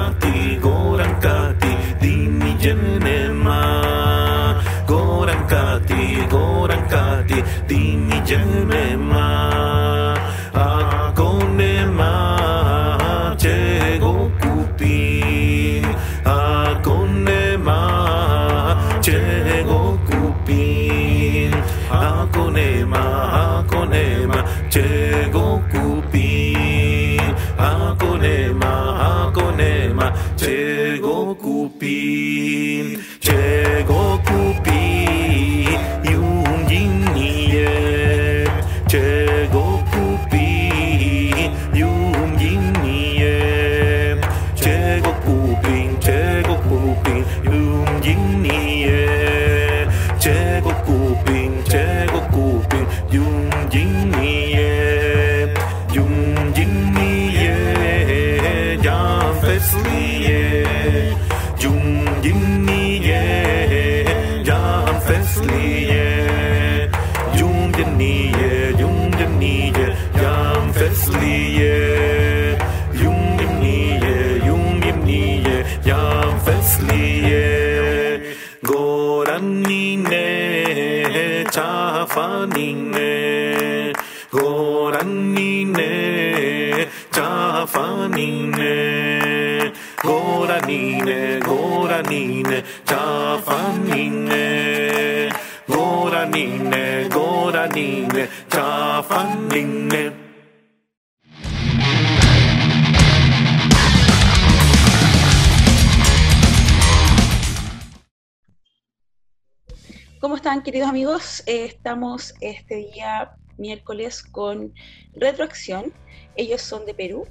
Estamos 111.98 112.32
este 112.40 112.76
día 112.76 113.32
miércoles 113.56 114.22
con 114.22 114.72
Retroacción. 115.16 115.92
Ellos 116.36 116.62
son 116.62 116.86
de 116.86 116.94
Perú 116.94 117.26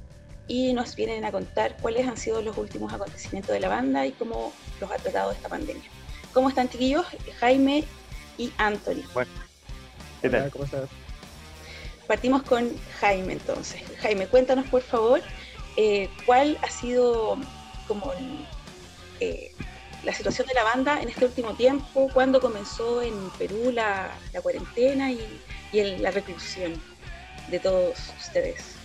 y 0.46 0.74
nos 0.74 0.94
vienen 0.94 1.24
a 1.24 1.32
contar 1.32 1.78
cuáles 1.82 2.06
han 2.06 2.18
sido 2.18 2.42
los 2.42 2.58
últimos 2.58 2.92
acontecimientos 2.92 3.54
de 3.54 3.62
la 3.62 3.70
banda 3.70 4.06
y 4.06 4.12
cómo 4.12 4.52
los 4.82 4.92
ha 4.92 4.98
tratado 4.98 5.32
esta 5.32 5.48
pandemia. 5.48 5.90
¿Cómo 6.34 6.50
están, 6.50 6.68
chiquillos? 6.68 7.06
Jaime 7.40 7.86
y 8.38 8.52
Anthony. 8.58 9.04
Bueno, 9.14 9.32
¿qué 10.22 10.30
tal? 10.30 10.52
¿Cómo 10.52 10.66
estás? 10.66 10.90
Partimos 12.06 12.44
con 12.44 12.70
Jaime 13.00 13.32
entonces. 13.32 13.82
Jaime, 14.00 14.28
cuéntanos 14.28 14.68
por 14.68 14.82
favor 14.82 15.22
eh, 15.78 16.10
cuál 16.26 16.58
ha 16.62 16.70
sido 16.70 17.38
como 17.88 18.12
el, 18.12 18.46
eh, 19.22 19.54
la 20.04 20.14
situación 20.14 20.48
de 20.48 20.54
la 20.54 20.64
banda 20.64 21.02
en 21.02 21.10
este 21.10 21.26
último 21.26 21.54
tiempo, 21.54 22.10
cuándo 22.14 22.40
comenzó 22.40 23.02
en 23.02 23.14
Perú 23.38 23.72
la, 23.74 24.12
la 24.34 24.42
cuarentena 24.42 25.12
y, 25.12 25.42
y 25.72 25.80
el- 25.80 26.02
la 26.02 26.12
reclusión 26.12 26.74
de 27.50 27.60
todos 27.60 28.14
ustedes. 28.20 28.76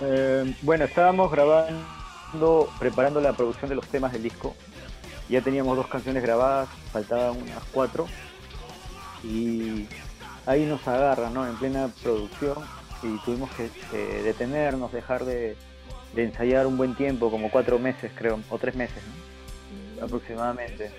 Eh, 0.00 0.54
bueno, 0.62 0.84
estábamos 0.84 1.30
grabando, 1.30 2.68
preparando 2.78 3.20
la 3.20 3.32
producción 3.32 3.68
de 3.68 3.74
los 3.76 3.86
temas 3.88 4.12
del 4.12 4.22
disco. 4.22 4.54
Ya 5.28 5.40
teníamos 5.42 5.76
dos 5.76 5.88
canciones 5.88 6.22
grabadas, 6.22 6.68
faltaban 6.92 7.36
unas 7.42 7.62
cuatro. 7.72 8.06
Y 9.24 9.86
ahí 10.46 10.64
nos 10.64 10.86
agarra, 10.86 11.30
¿no? 11.30 11.46
En 11.46 11.56
plena 11.56 11.90
producción. 12.02 12.56
Y 13.02 13.18
tuvimos 13.18 13.50
que 13.52 13.70
eh, 13.92 14.22
detenernos, 14.24 14.92
dejar 14.92 15.24
de, 15.24 15.56
de 16.14 16.24
ensayar 16.24 16.66
un 16.66 16.76
buen 16.76 16.94
tiempo, 16.94 17.30
como 17.30 17.50
cuatro 17.50 17.78
meses 17.78 18.10
creo, 18.16 18.40
o 18.50 18.58
tres 18.58 18.74
meses, 18.74 18.96
¿no? 18.96 19.37
Aproximadamente. 20.02 20.90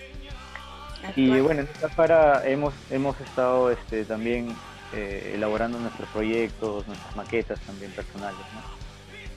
Y 1.16 1.40
bueno, 1.40 1.62
en 1.62 1.68
esta 1.74 1.88
para 1.90 2.48
hemos, 2.48 2.74
hemos 2.92 3.20
estado 3.22 3.72
este, 3.72 4.04
también 4.04 4.54
eh, 4.94 5.32
elaborando 5.36 5.80
nuestros 5.80 6.10
proyectos, 6.10 6.86
nuestras 6.88 7.16
maquetas 7.16 7.60
también 7.62 7.92
personales, 7.92 8.40
¿no? 8.54 8.62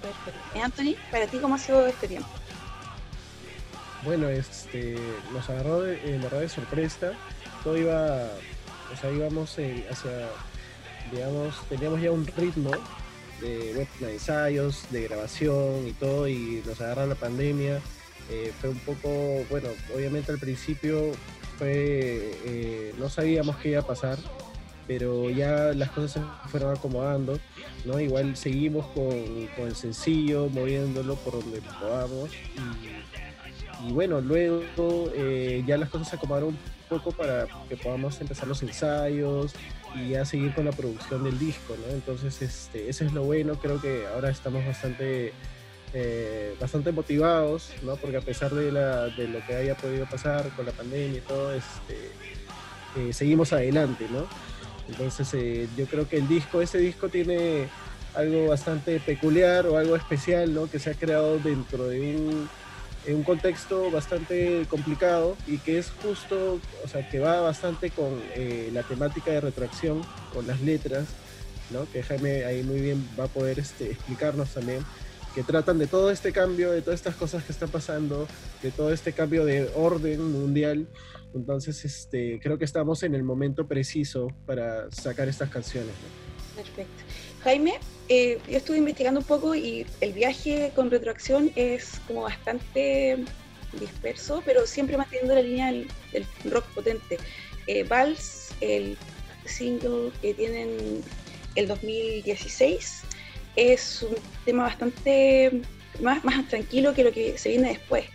Perfecto. 0.03 0.41
Eh, 0.59 0.61
Anthony, 0.63 0.97
para 1.11 1.27
ti, 1.27 1.39
¿cómo 1.39 1.55
ha 1.55 1.59
sido 1.59 1.87
este 1.87 2.09
tiempo? 2.09 2.29
Bueno, 4.05 4.29
este, 4.29 4.99
nos 5.33 5.49
agarró 5.49 5.83
de, 5.83 6.15
en 6.15 6.21
verdad 6.23 6.41
de 6.41 6.49
sorpresa. 6.49 7.13
Todo 7.63 7.77
iba, 7.79 8.25
o 8.93 8.97
sea, 9.01 9.11
íbamos 9.13 9.57
en- 9.59 9.85
hacia, 9.89 10.11
digamos, 11.13 11.55
teníamos 11.69 12.01
ya 12.01 12.11
un 12.11 12.27
ritmo 12.27 12.73
de, 13.41 13.87
de 14.01 14.13
ensayos, 14.13 14.85
de 14.91 15.03
grabación 15.05 15.87
y 15.87 15.93
todo, 15.93 16.27
y 16.27 16.61
nos 16.67 16.81
agarra 16.81 17.07
la 17.07 17.15
pandemia. 17.15 17.81
Eh, 18.31 18.53
fue 18.61 18.71
un 18.71 18.79
poco, 18.79 19.45
bueno, 19.51 19.69
obviamente 19.95 20.33
al 20.33 20.39
principio 20.39 21.13
fue, 21.59 22.39
eh, 22.45 22.95
no 22.99 23.09
sabíamos 23.09 23.57
qué 23.57 23.71
iba 23.71 23.81
a 23.81 23.87
pasar, 23.87 24.19
pero 24.87 25.31
ya 25.31 25.73
las 25.75 25.91
cosas 25.91 26.13
se 26.13 26.49
fueron 26.49 26.77
acomodando, 26.77 27.39
¿no? 27.85 28.01
Igual 28.01 28.37
seguimos 28.37 28.87
con, 28.89 29.11
con 29.57 29.67
el 29.69 29.77
sencillo, 29.77 30.49
moviéndolo 30.49 31.17
por 31.17 31.43
donde 31.43 31.61
podamos. 31.61 32.31
Y, 33.87 33.93
bueno, 33.93 34.21
luego 34.21 35.11
eh, 35.15 35.63
ya 35.67 35.77
las 35.77 35.89
cosas 35.89 36.09
se 36.09 36.17
acomodaron 36.17 36.51
un 36.51 36.59
poco 36.89 37.13
para 37.13 37.47
que 37.69 37.77
podamos 37.77 38.21
empezar 38.21 38.47
los 38.47 38.63
ensayos 38.63 39.55
y 39.95 40.11
ya 40.11 40.25
seguir 40.25 40.55
con 40.55 40.65
la 40.65 40.73
producción 40.73 41.25
del 41.25 41.39
disco, 41.39 41.77
¿no? 41.87 41.93
Entonces, 41.93 42.41
este, 42.43 42.89
eso 42.89 43.05
es 43.05 43.13
lo 43.13 43.25
bueno, 43.25 43.55
creo 43.57 43.81
que 43.81 44.07
ahora 44.07 44.31
estamos 44.31 44.65
bastante, 44.65 45.33
eh, 45.95 46.55
bastante 46.61 46.93
motivados, 46.93 47.71
¿no? 47.83 47.97
Porque 47.97 48.17
a 48.17 48.21
pesar 48.21 48.53
de, 48.53 48.73
la, 48.73 49.09
de 49.09 49.29
lo 49.29 49.45
que 49.47 49.55
haya 49.55 49.77
podido 49.77 50.07
pasar 50.07 50.49
con 50.57 50.67
la 50.67 50.73
pandemia 50.73 51.19
y 51.19 51.23
todo, 51.23 51.53
este, 51.53 52.11
eh, 52.97 53.13
seguimos 53.13 53.53
adelante, 53.53 54.07
¿no? 54.11 54.27
Entonces 54.89 55.33
eh, 55.35 55.69
yo 55.77 55.87
creo 55.87 56.09
que 56.09 56.17
el 56.17 56.29
disco, 56.29 56.61
este 56.61 56.79
disco 56.79 57.09
tiene 57.09 57.69
algo 58.15 58.49
bastante 58.49 59.01
peculiar 59.01 59.67
o 59.67 59.79
algo 59.79 59.97
especial, 59.97 60.53
¿no? 60.53 60.71
Que 60.71 60.79
se 60.79 60.91
ha 60.91 60.95
creado 60.95 61.39
dentro 61.39 61.89
de 61.89 62.01
un, 62.01 62.49
en 63.07 63.17
un 63.17 63.23
contexto 63.23 63.91
bastante 63.91 64.67
complicado 64.69 65.37
y 65.47 65.59
que 65.59 65.79
es 65.79 65.91
justo, 66.03 66.61
o 66.85 66.89
sea, 66.89 67.09
que 67.09 67.19
va 67.19 67.41
bastante 67.41 67.91
con 67.91 68.21
eh, 68.35 68.71
la 68.73 68.83
temática 68.83 69.31
de 69.31 69.41
retracción, 69.41 70.03
con 70.33 70.47
las 70.47 70.61
letras, 70.61 71.07
¿no? 71.71 71.91
Que 71.91 72.03
Jaime 72.03 72.45
ahí 72.45 72.63
muy 72.63 72.81
bien 72.81 73.09
va 73.19 73.25
a 73.25 73.29
poder 73.29 73.59
este, 73.59 73.91
explicarnos 73.91 74.51
también, 74.51 74.85
que 75.35 75.43
tratan 75.43 75.79
de 75.79 75.87
todo 75.87 76.11
este 76.11 76.33
cambio, 76.33 76.73
de 76.73 76.83
todas 76.83 77.01
estas 77.01 77.17
cosas 77.17 77.45
que 77.45 77.53
están 77.53 77.71
pasando, 77.71 78.27
de 78.63 78.71
todo 78.71 78.93
este 78.93 79.13
cambio 79.13 79.45
de 79.45 79.71
orden 79.75 80.33
mundial. 80.33 80.87
Entonces, 81.35 81.85
este, 81.85 82.39
creo 82.43 82.59
que 82.59 82.65
estamos 82.65 83.03
en 83.03 83.15
el 83.15 83.23
momento 83.23 83.67
preciso 83.67 84.29
para 84.47 84.91
sacar 84.91 85.29
estas 85.29 85.49
canciones. 85.51 85.91
¿no? 85.91 86.63
Perfecto. 86.63 87.03
Jaime, 87.43 87.75
eh, 88.09 88.39
yo 88.49 88.59
estuve 88.59 88.79
investigando 88.79 89.21
un 89.21 89.27
poco 89.27 89.55
y 89.55 89.87
el 90.01 90.13
viaje 90.13 90.73
con 90.75 90.91
retroacción 90.91 91.51
es 91.57 92.01
como 92.07 92.23
bastante 92.23 93.25
disperso, 93.81 94.43
pero 94.45 94.67
siempre 94.67 94.97
manteniendo 94.97 95.35
la 95.35 95.43
línea 95.43 95.67
del, 95.73 95.89
del 96.13 96.27
rock 96.53 96.67
potente. 96.75 97.19
Eh, 97.67 97.85
Vals, 97.85 98.51
el 98.61 98.97
single 99.47 100.11
que 100.21 100.35
tienen 100.35 101.03
el 101.55 101.69
2016, 101.69 103.03
es 103.57 104.03
un 104.03 104.17
tema 104.45 104.65
bastante 104.65 105.63
más, 106.01 106.25
más 106.25 106.47
tranquilo 106.49 106.95
que 106.95 107.05
lo 107.05 107.13
que 107.13 107.39
se 107.39 107.51
viene 107.51 107.69
después. 107.69 108.07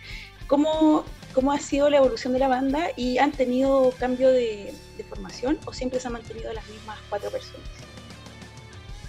¿Cómo, 0.46 1.04
¿Cómo 1.34 1.52
ha 1.52 1.58
sido 1.58 1.90
la 1.90 1.98
evolución 1.98 2.32
de 2.32 2.38
la 2.38 2.48
banda 2.48 2.88
y 2.96 3.18
han 3.18 3.32
tenido 3.32 3.92
cambio 3.98 4.28
de, 4.30 4.74
formación 5.08 5.58
o 5.64 5.72
siempre 5.72 6.00
se 6.00 6.08
han 6.08 6.14
mantenido 6.14 6.52
las 6.52 6.66
mismas 6.68 6.98
cuatro 7.08 7.30
personas? 7.30 7.68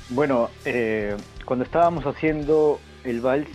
Bueno, 0.09 0.49
eh, 0.65 1.17
cuando 1.45 1.65
estábamos 1.65 2.05
haciendo 2.05 2.79
el 3.03 3.21
vals, 3.21 3.49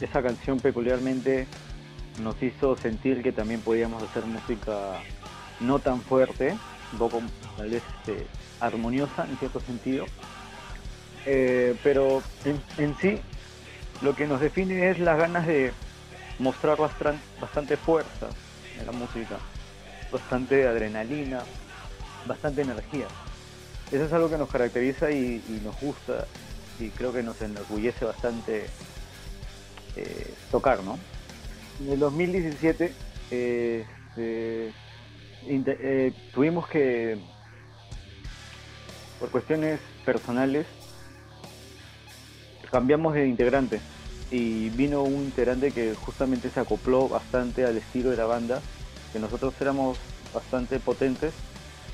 esa 0.00 0.22
canción 0.22 0.60
peculiarmente 0.60 1.46
nos 2.22 2.40
hizo 2.42 2.76
sentir 2.76 3.22
que 3.22 3.32
también 3.32 3.60
podíamos 3.60 4.02
hacer 4.02 4.24
música 4.26 5.00
no 5.60 5.78
tan 5.78 6.02
fuerte, 6.02 6.56
un 6.92 6.98
poco 6.98 7.22
tal 7.56 7.70
vez 7.70 7.82
este, 8.00 8.26
armoniosa 8.60 9.26
en 9.28 9.36
cierto 9.38 9.60
sentido. 9.60 10.04
Eh, 11.30 11.74
pero 11.82 12.22
en, 12.44 12.96
sí 13.02 13.20
lo 14.00 14.14
que 14.14 14.26
nos 14.26 14.40
define 14.40 14.90
es 14.90 14.98
las 14.98 15.18
ganas 15.18 15.46
de 15.46 15.72
mostrar 16.38 16.78
bastante, 16.78 17.76
fuerza 17.76 18.30
en 18.78 18.86
la 18.86 18.92
música, 18.92 19.38
bastante 20.10 20.66
adrenalina, 20.66 21.44
bastante 22.26 22.62
energía. 22.62 23.08
Eso 23.92 24.04
es 24.04 24.12
algo 24.12 24.30
que 24.30 24.38
nos 24.38 24.48
caracteriza 24.50 25.10
y, 25.10 25.42
nos 25.62 25.78
gusta 25.80 26.26
y 26.78 26.88
creo 26.90 27.12
que 27.12 27.22
nos 27.22 27.38
enorgullece 27.42 28.06
bastante 28.06 28.70
eh, 29.96 30.34
tocar, 30.50 30.82
¿no? 30.82 30.98
En 31.80 31.92
el 31.92 31.98
2017 31.98 32.94
eh, 33.30 33.86
este, 34.16 34.72
inte- 35.42 35.78
eh, 35.78 36.12
tuvimos 36.32 36.66
que, 36.68 37.18
por 39.18 39.30
cuestiones 39.30 39.78
personales, 40.06 40.66
cambiamos 42.70 43.14
de 43.14 43.26
integrante 43.26 43.80
y 44.30 44.70
vino 44.70 45.02
un 45.02 45.24
integrante 45.24 45.72
que 45.72 45.94
justamente 45.94 46.50
se 46.50 46.60
acopló 46.60 47.08
bastante 47.08 47.64
al 47.64 47.76
estilo 47.76 48.10
de 48.10 48.16
la 48.16 48.26
banda, 48.26 48.60
que 49.12 49.18
nosotros 49.18 49.54
éramos 49.60 49.98
bastante 50.34 50.78
potentes. 50.80 51.32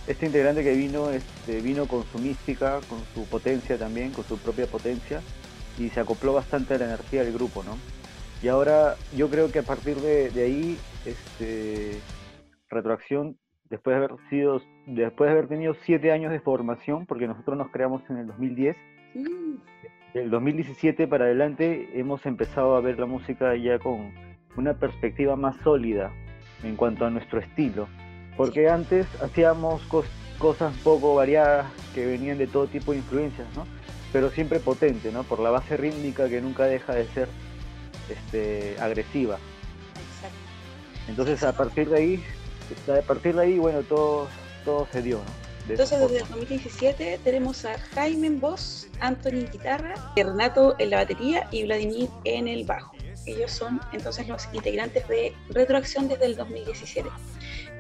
Este 0.07 0.27
integrante 0.27 0.62
que 0.62 0.75
vino 0.75 1.11
este, 1.11 1.61
vino 1.61 1.87
con 1.87 2.05
su 2.05 2.18
mística, 2.18 2.81
con 2.89 2.99
su 3.14 3.25
potencia 3.29 3.79
también, 3.79 4.12
con 4.12 4.25
su 4.25 4.37
propia 4.39 4.66
potencia, 4.66 5.22
y 5.79 5.89
se 5.91 6.01
acopló 6.01 6.33
bastante 6.33 6.75
a 6.75 6.79
la 6.79 6.87
energía 6.87 7.25
del 7.25 7.33
grupo, 7.33 7.62
¿no? 7.62 7.79
Y 8.43 8.49
ahora 8.49 8.97
yo 9.16 9.31
creo 9.31 9.51
que 9.51 9.61
a 9.61 9.62
partir 9.62 9.97
de, 9.97 10.31
de 10.31 10.43
ahí, 10.43 10.79
este, 11.07 12.01
Retroacción, 12.68 13.39
después 13.70 13.97
de 13.97 14.05
haber 14.05 14.16
sido, 14.29 14.61
después 14.87 15.29
de 15.29 15.33
haber 15.33 15.49
tenido 15.49 15.75
siete 15.87 16.12
años 16.12 16.33
de 16.33 16.41
formación, 16.41 17.07
porque 17.07 17.27
nosotros 17.27 17.57
nos 17.57 17.70
creamos 17.70 18.03
en 18.11 18.18
el 18.18 18.27
2010, 18.27 18.77
del 20.15 20.31
2017 20.31 21.07
para 21.09 21.25
adelante 21.25 21.89
hemos 21.95 22.25
empezado 22.25 22.77
a 22.77 22.81
ver 22.81 22.99
la 22.99 23.07
música 23.07 23.55
ya 23.57 23.79
con 23.79 24.12
una 24.57 24.75
perspectiva 24.75 25.35
más 25.37 25.57
sólida 25.62 26.12
en 26.62 26.77
cuanto 26.77 27.05
a 27.05 27.11
nuestro 27.11 27.41
estilo. 27.41 27.89
Porque 28.37 28.69
antes 28.69 29.07
hacíamos 29.21 29.83
cos- 29.89 30.07
cosas 30.39 30.73
poco 30.83 31.15
variadas 31.15 31.67
que 31.95 32.07
venían 32.07 32.39
de 32.39 32.47
todo 32.47 32.67
tipo 32.69 32.93
de 32.93 32.99
influencias, 32.99 33.47
¿no? 33.57 33.67
Pero 34.12 34.31
siempre 34.31 34.61
potente, 34.61 35.11
¿no? 35.11 35.25
Por 35.25 35.41
la 35.41 35.51
base 35.51 35.77
rítmica 35.77 36.29
que 36.29 36.41
nunca 36.41 36.65
deja 36.65 36.95
de 36.95 37.07
ser 37.09 37.29
este, 38.09 38.77
agresiva. 38.81 39.39
Entonces 41.09 41.43
a 41.43 41.53
partir 41.53 41.89
de 41.91 41.97
ahí, 41.99 42.25
a 42.89 43.03
partir 43.03 43.35
de 43.35 43.43
ahí, 43.43 43.59
bueno, 43.59 43.83
todo, 43.83 44.29
todo 44.65 44.87
se 44.93 45.03
dio, 45.03 45.19
¿no? 45.19 45.44
Entonces, 45.69 45.99
desde 46.01 46.15
el 46.17 46.21
forma. 46.27 46.37
2017 46.37 47.21
tenemos 47.25 47.65
a 47.65 47.79
Jaime 47.95 48.27
en 48.27 48.41
voz, 48.41 48.87
Anthony 49.01 49.31
en 49.31 49.51
guitarra, 49.51 49.95
Renato 50.17 50.75
en 50.79 50.91
la 50.91 50.99
batería 50.99 51.49
y 51.51 51.65
Vladimir 51.65 52.09
en 52.25 52.49
el 52.49 52.65
bajo. 52.65 52.95
Ellos 53.27 53.51
son 53.53 53.81
entonces 53.93 54.29
los 54.29 54.47
integrantes 54.53 55.09
de 55.09 55.33
Retroacción 55.49 56.09
desde 56.09 56.27
el 56.27 56.37
2017. 56.37 57.09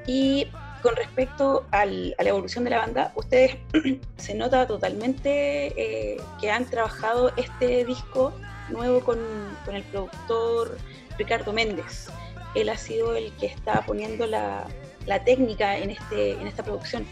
Y 0.06 0.48
con 0.82 0.96
respecto 0.96 1.66
al- 1.70 2.14
a 2.18 2.22
la 2.22 2.28
evolución 2.30 2.64
de 2.64 2.70
la 2.70 2.78
banda, 2.78 3.12
ustedes 3.14 3.56
se 4.16 4.34
nota 4.34 4.66
totalmente 4.66 5.66
eh, 5.76 6.16
que 6.40 6.50
han 6.50 6.64
trabajado 6.66 7.32
este 7.36 7.84
disco 7.84 8.32
nuevo 8.70 9.00
con, 9.00 9.18
con 9.66 9.76
el 9.76 9.82
productor 9.84 10.78
Ricardo 11.18 11.52
Méndez. 11.52 12.08
Él 12.54 12.68
ha 12.70 12.76
sido 12.78 13.14
el 13.16 13.32
que 13.36 13.46
está 13.46 13.82
poniendo 13.86 14.26
la, 14.26 14.64
la 15.06 15.24
técnica 15.24 15.76
en, 15.76 15.90
este, 15.90 16.32
en 16.32 16.46
esta 16.46 16.62
producción. 16.62 17.06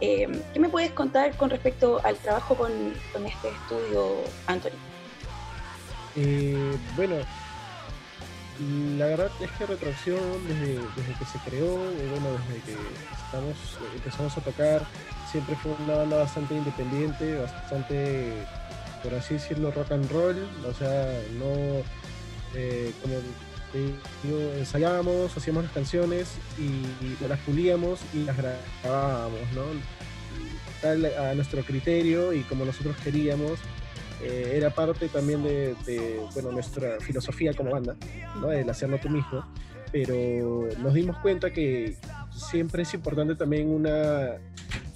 Eh, 0.00 0.28
¿Qué 0.52 0.60
me 0.60 0.68
puedes 0.68 0.90
contar 0.92 1.36
con 1.36 1.50
respecto 1.50 2.00
al 2.04 2.16
trabajo 2.16 2.56
con, 2.56 2.70
este 3.26 3.48
estudio, 3.48 4.24
Anthony? 4.46 4.70
Eh, 6.16 6.76
bueno, 6.96 7.16
la 8.98 9.06
verdad 9.06 9.30
es 9.40 9.50
que 9.52 9.66
Retroacción, 9.66 10.18
desde, 10.46 10.76
que 11.18 11.24
se 11.24 11.38
creó, 11.44 11.76
bueno, 11.76 12.30
desde 12.48 12.62
que 12.62 12.76
empezamos 13.96 14.36
a 14.36 14.40
tocar, 14.40 14.82
siempre 15.30 15.56
fue 15.56 15.74
una 15.84 15.96
banda 15.96 16.18
bastante 16.18 16.54
independiente, 16.54 17.38
bastante, 17.38 18.44
por 19.02 19.14
así 19.14 19.34
decirlo, 19.34 19.70
rock 19.70 19.92
and 19.92 20.10
roll, 20.10 20.48
o 20.68 20.74
sea, 20.74 21.22
no, 21.38 21.82
eh, 22.54 22.92
como 23.00 23.14
digo, 23.72 24.38
ensayábamos, 24.58 25.36
hacíamos 25.36 25.64
las 25.64 25.72
canciones 25.72 26.34
y, 26.58 27.24
las 27.26 27.38
pulíamos 27.40 28.00
y 28.12 28.24
las 28.24 28.36
grabábamos, 28.36 29.40
¿no? 29.54 29.62
Tal 30.80 31.04
a 31.06 31.34
nuestro 31.34 31.62
criterio 31.64 32.32
y 32.32 32.40
como 32.42 32.64
nosotros 32.64 32.96
queríamos. 33.02 33.58
Eh, 34.22 34.52
era 34.54 34.70
parte 34.70 35.08
también 35.08 35.42
de, 35.42 35.74
de, 35.84 36.20
bueno, 36.32 36.52
nuestra 36.52 37.00
filosofía 37.00 37.54
como 37.54 37.72
banda, 37.72 37.96
¿no? 38.40 38.52
el 38.52 38.70
hacerlo 38.70 38.98
tú 38.98 39.08
mismo, 39.08 39.44
pero 39.90 40.68
nos 40.78 40.94
dimos 40.94 41.18
cuenta 41.18 41.52
que 41.52 41.96
siempre 42.30 42.84
es 42.84 42.94
importante 42.94 43.34
también 43.34 43.68
una, 43.68 44.36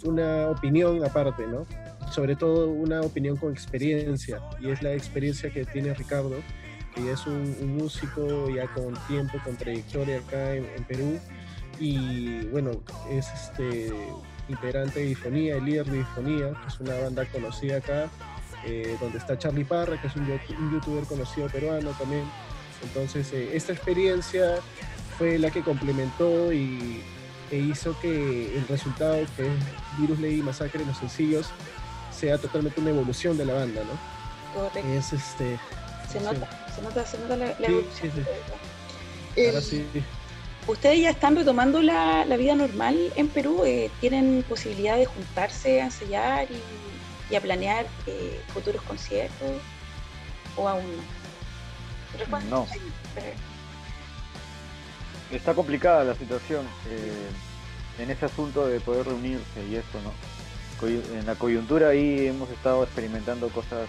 una 0.05 0.49
opinión 0.49 1.05
aparte, 1.05 1.45
¿no? 1.45 1.67
sobre 2.11 2.37
todo 2.37 2.69
una 2.69 3.01
opinión 3.01 3.37
con 3.37 3.53
experiencia, 3.53 4.41
y 4.61 4.71
es 4.71 4.83
la 4.83 4.93
experiencia 4.93 5.51
que 5.51 5.65
tiene 5.65 5.93
Ricardo, 5.95 6.37
que 6.97 7.13
es 7.13 7.27
un, 7.27 7.55
un 7.61 7.77
músico 7.77 8.49
ya 8.49 8.67
con 8.69 8.95
tiempo, 9.07 9.39
con 9.45 9.55
trayectoria 9.57 10.19
acá 10.19 10.55
en, 10.55 10.65
en 10.77 10.85
Perú, 10.85 11.21
y 11.79 12.47
bueno, 12.47 12.71
es 13.11 13.27
este 13.35 13.93
integrante 14.49 15.01
de 15.01 15.07
Difonía, 15.07 15.57
el 15.57 15.65
líder 15.67 15.87
de 15.87 15.99
Difonía, 15.99 16.53
que 16.63 16.69
es 16.69 16.81
una 16.81 16.95
banda 16.99 17.27
conocida 17.27 17.77
acá, 17.79 18.09
eh, 18.65 18.97
donde 19.01 19.19
está 19.19 19.39
Charlie 19.39 19.65
Parra, 19.65 20.01
que 20.01 20.07
es 20.07 20.17
un, 20.17 20.27
yo- 20.27 20.39
un 20.59 20.73
youtuber 20.73 21.05
conocido 21.05 21.49
peruano 21.49 21.91
también. 21.91 22.25
Entonces, 22.83 23.31
eh, 23.33 23.51
esta 23.55 23.73
experiencia 23.73 24.55
fue 25.19 25.39
la 25.39 25.51
que 25.51 25.63
complementó 25.63 26.53
y, 26.53 27.03
e 27.51 27.57
hizo 27.59 27.99
que 28.01 28.57
el 28.57 28.67
resultado, 28.69 29.19
que 29.37 29.47
es 29.47 29.53
Virus 30.01 30.19
Lady 30.19 30.43
Masacre, 30.43 30.85
los 30.87 30.97
sencillos, 30.97 31.49
sea 32.11 32.39
totalmente 32.39 32.81
una 32.81 32.91
evolución 32.91 33.37
de 33.37 33.45
la 33.45 33.53
banda, 33.55 33.83
¿no? 33.83 34.59
Correcto. 34.63 34.89
Es 34.89 35.13
este. 35.13 35.59
Se 36.11 36.19
sí. 36.21 36.25
Se 36.77 36.83
nota, 36.83 37.07
se 37.07 37.19
nota 37.19 37.37
la, 37.37 37.47
la 37.47 37.55
Sí, 37.57 37.65
evolución. 37.67 37.93
sí, 38.03 38.11
sí. 38.15 38.23
Eh, 39.37 39.49
Ahora 39.49 39.61
sí. 39.61 39.87
¿Ustedes 40.67 41.01
ya 41.01 41.11
están 41.11 41.37
retomando 41.37 41.81
la, 41.81 42.25
la 42.25 42.37
vida 42.37 42.55
normal 42.57 43.13
en 43.17 43.29
Perú? 43.29 43.63
Eh, 43.65 43.91
¿Tienen 44.01 44.45
posibilidad 44.49 44.97
de 44.97 45.07
juntarse 45.07 45.81
a 45.81 45.85
ensayar 45.85 46.49
y, 46.51 46.61
y 47.33 47.37
a 47.37 47.41
planear 47.41 47.87
eh, 48.07 48.41
futuros 48.53 48.83
conciertos? 48.83 49.49
¿O 50.57 50.69
aún 50.69 50.83
no? 50.97 52.19
Respuesta, 52.19 52.49
No. 52.51 52.67
Está 55.31 55.55
complicada 55.55 56.05
la 56.05 56.15
situación 56.15 56.67
eh, 56.89 57.29
en 58.03 58.11
ese 58.11 58.27
asunto 58.27 58.67
de 58.67 58.81
poder 58.81 59.07
reunirse 59.07 59.65
y 59.69 59.77
eso, 59.77 60.01
¿no? 60.03 60.13
En 60.89 61.27
la 61.27 61.35
coyuntura 61.37 61.89
ahí 61.89 62.27
hemos 62.27 62.51
estado 62.51 62.83
experimentando 62.85 63.49
cosas 63.49 63.89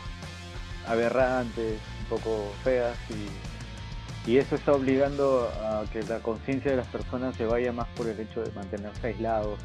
aberrantes, 0.87 1.79
poco 2.09 2.51
feas 2.63 2.97
y, 3.09 4.29
y 4.31 4.37
eso 4.37 4.55
está 4.55 4.73
obligando 4.73 5.49
a 5.61 5.83
que 5.91 6.03
la 6.03 6.19
conciencia 6.19 6.71
de 6.71 6.77
las 6.77 6.87
personas 6.87 7.35
se 7.35 7.45
vaya 7.45 7.71
más 7.71 7.87
por 7.89 8.07
el 8.07 8.19
hecho 8.19 8.41
de 8.41 8.51
mantenerse 8.51 9.07
aislados 9.07 9.59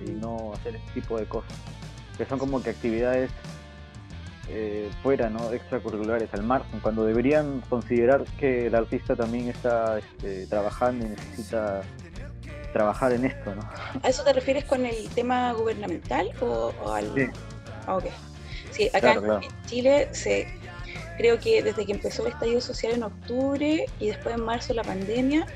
y 0.00 0.04
no 0.10 0.52
hacer 0.54 0.76
este 0.76 0.92
tipo 1.00 1.18
de 1.18 1.26
cosas, 1.26 1.52
que 2.16 2.24
son 2.26 2.38
como 2.38 2.62
que 2.62 2.70
actividades 2.70 3.30
eh, 4.48 4.90
fuera, 5.02 5.30
¿no? 5.30 5.52
Extracurriculares, 5.52 6.32
al 6.34 6.42
margen, 6.42 6.80
cuando 6.80 7.04
deberían 7.04 7.60
considerar 7.68 8.24
que 8.38 8.66
el 8.66 8.74
artista 8.74 9.14
también 9.14 9.48
está 9.48 9.98
este, 9.98 10.46
trabajando 10.46 11.06
y 11.06 11.10
necesita 11.10 11.82
trabajar 12.72 13.12
en 13.12 13.26
esto, 13.26 13.54
¿no? 13.54 13.62
¿A 14.02 14.08
eso 14.08 14.24
te 14.24 14.32
refieres 14.32 14.64
con 14.64 14.84
el 14.84 15.08
tema 15.10 15.52
gubernamental 15.52 16.28
o, 16.40 16.72
o 16.82 16.92
al...? 16.92 17.12
Sí. 17.14 17.26
Ah, 17.86 17.96
ok. 17.96 18.04
Sí, 18.70 18.88
acá 18.88 19.00
Claro, 19.00 19.20
en- 19.20 19.26
claro. 19.26 19.40
en 19.42 19.66
Chile 19.66 20.08
se, 20.12 20.48
creo 21.16 21.38
que 21.38 21.62
desde 21.62 21.84
que 21.86 21.92
empezó 21.92 22.26
el 22.26 22.32
estallido 22.32 22.60
social 22.60 22.92
en 22.92 23.02
octubre 23.02 23.86
y 23.98 24.06
después 24.08 24.34
en 24.34 24.44
marzo 24.44 24.74
la 24.74 24.82
pandemia, 24.82 25.46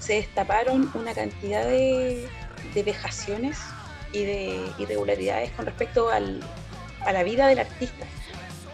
se 0.00 0.14
destaparon 0.14 0.90
una 0.94 1.14
cantidad 1.14 1.64
de, 1.64 2.28
de 2.74 2.82
vejaciones 2.82 3.58
y 4.12 4.24
de 4.24 4.60
irregularidades 4.78 5.50
con 5.52 5.66
respecto 5.66 6.08
al- 6.10 6.40
a 7.04 7.12
la 7.12 7.22
vida 7.22 7.46
del 7.46 7.58
artista. 7.58 8.06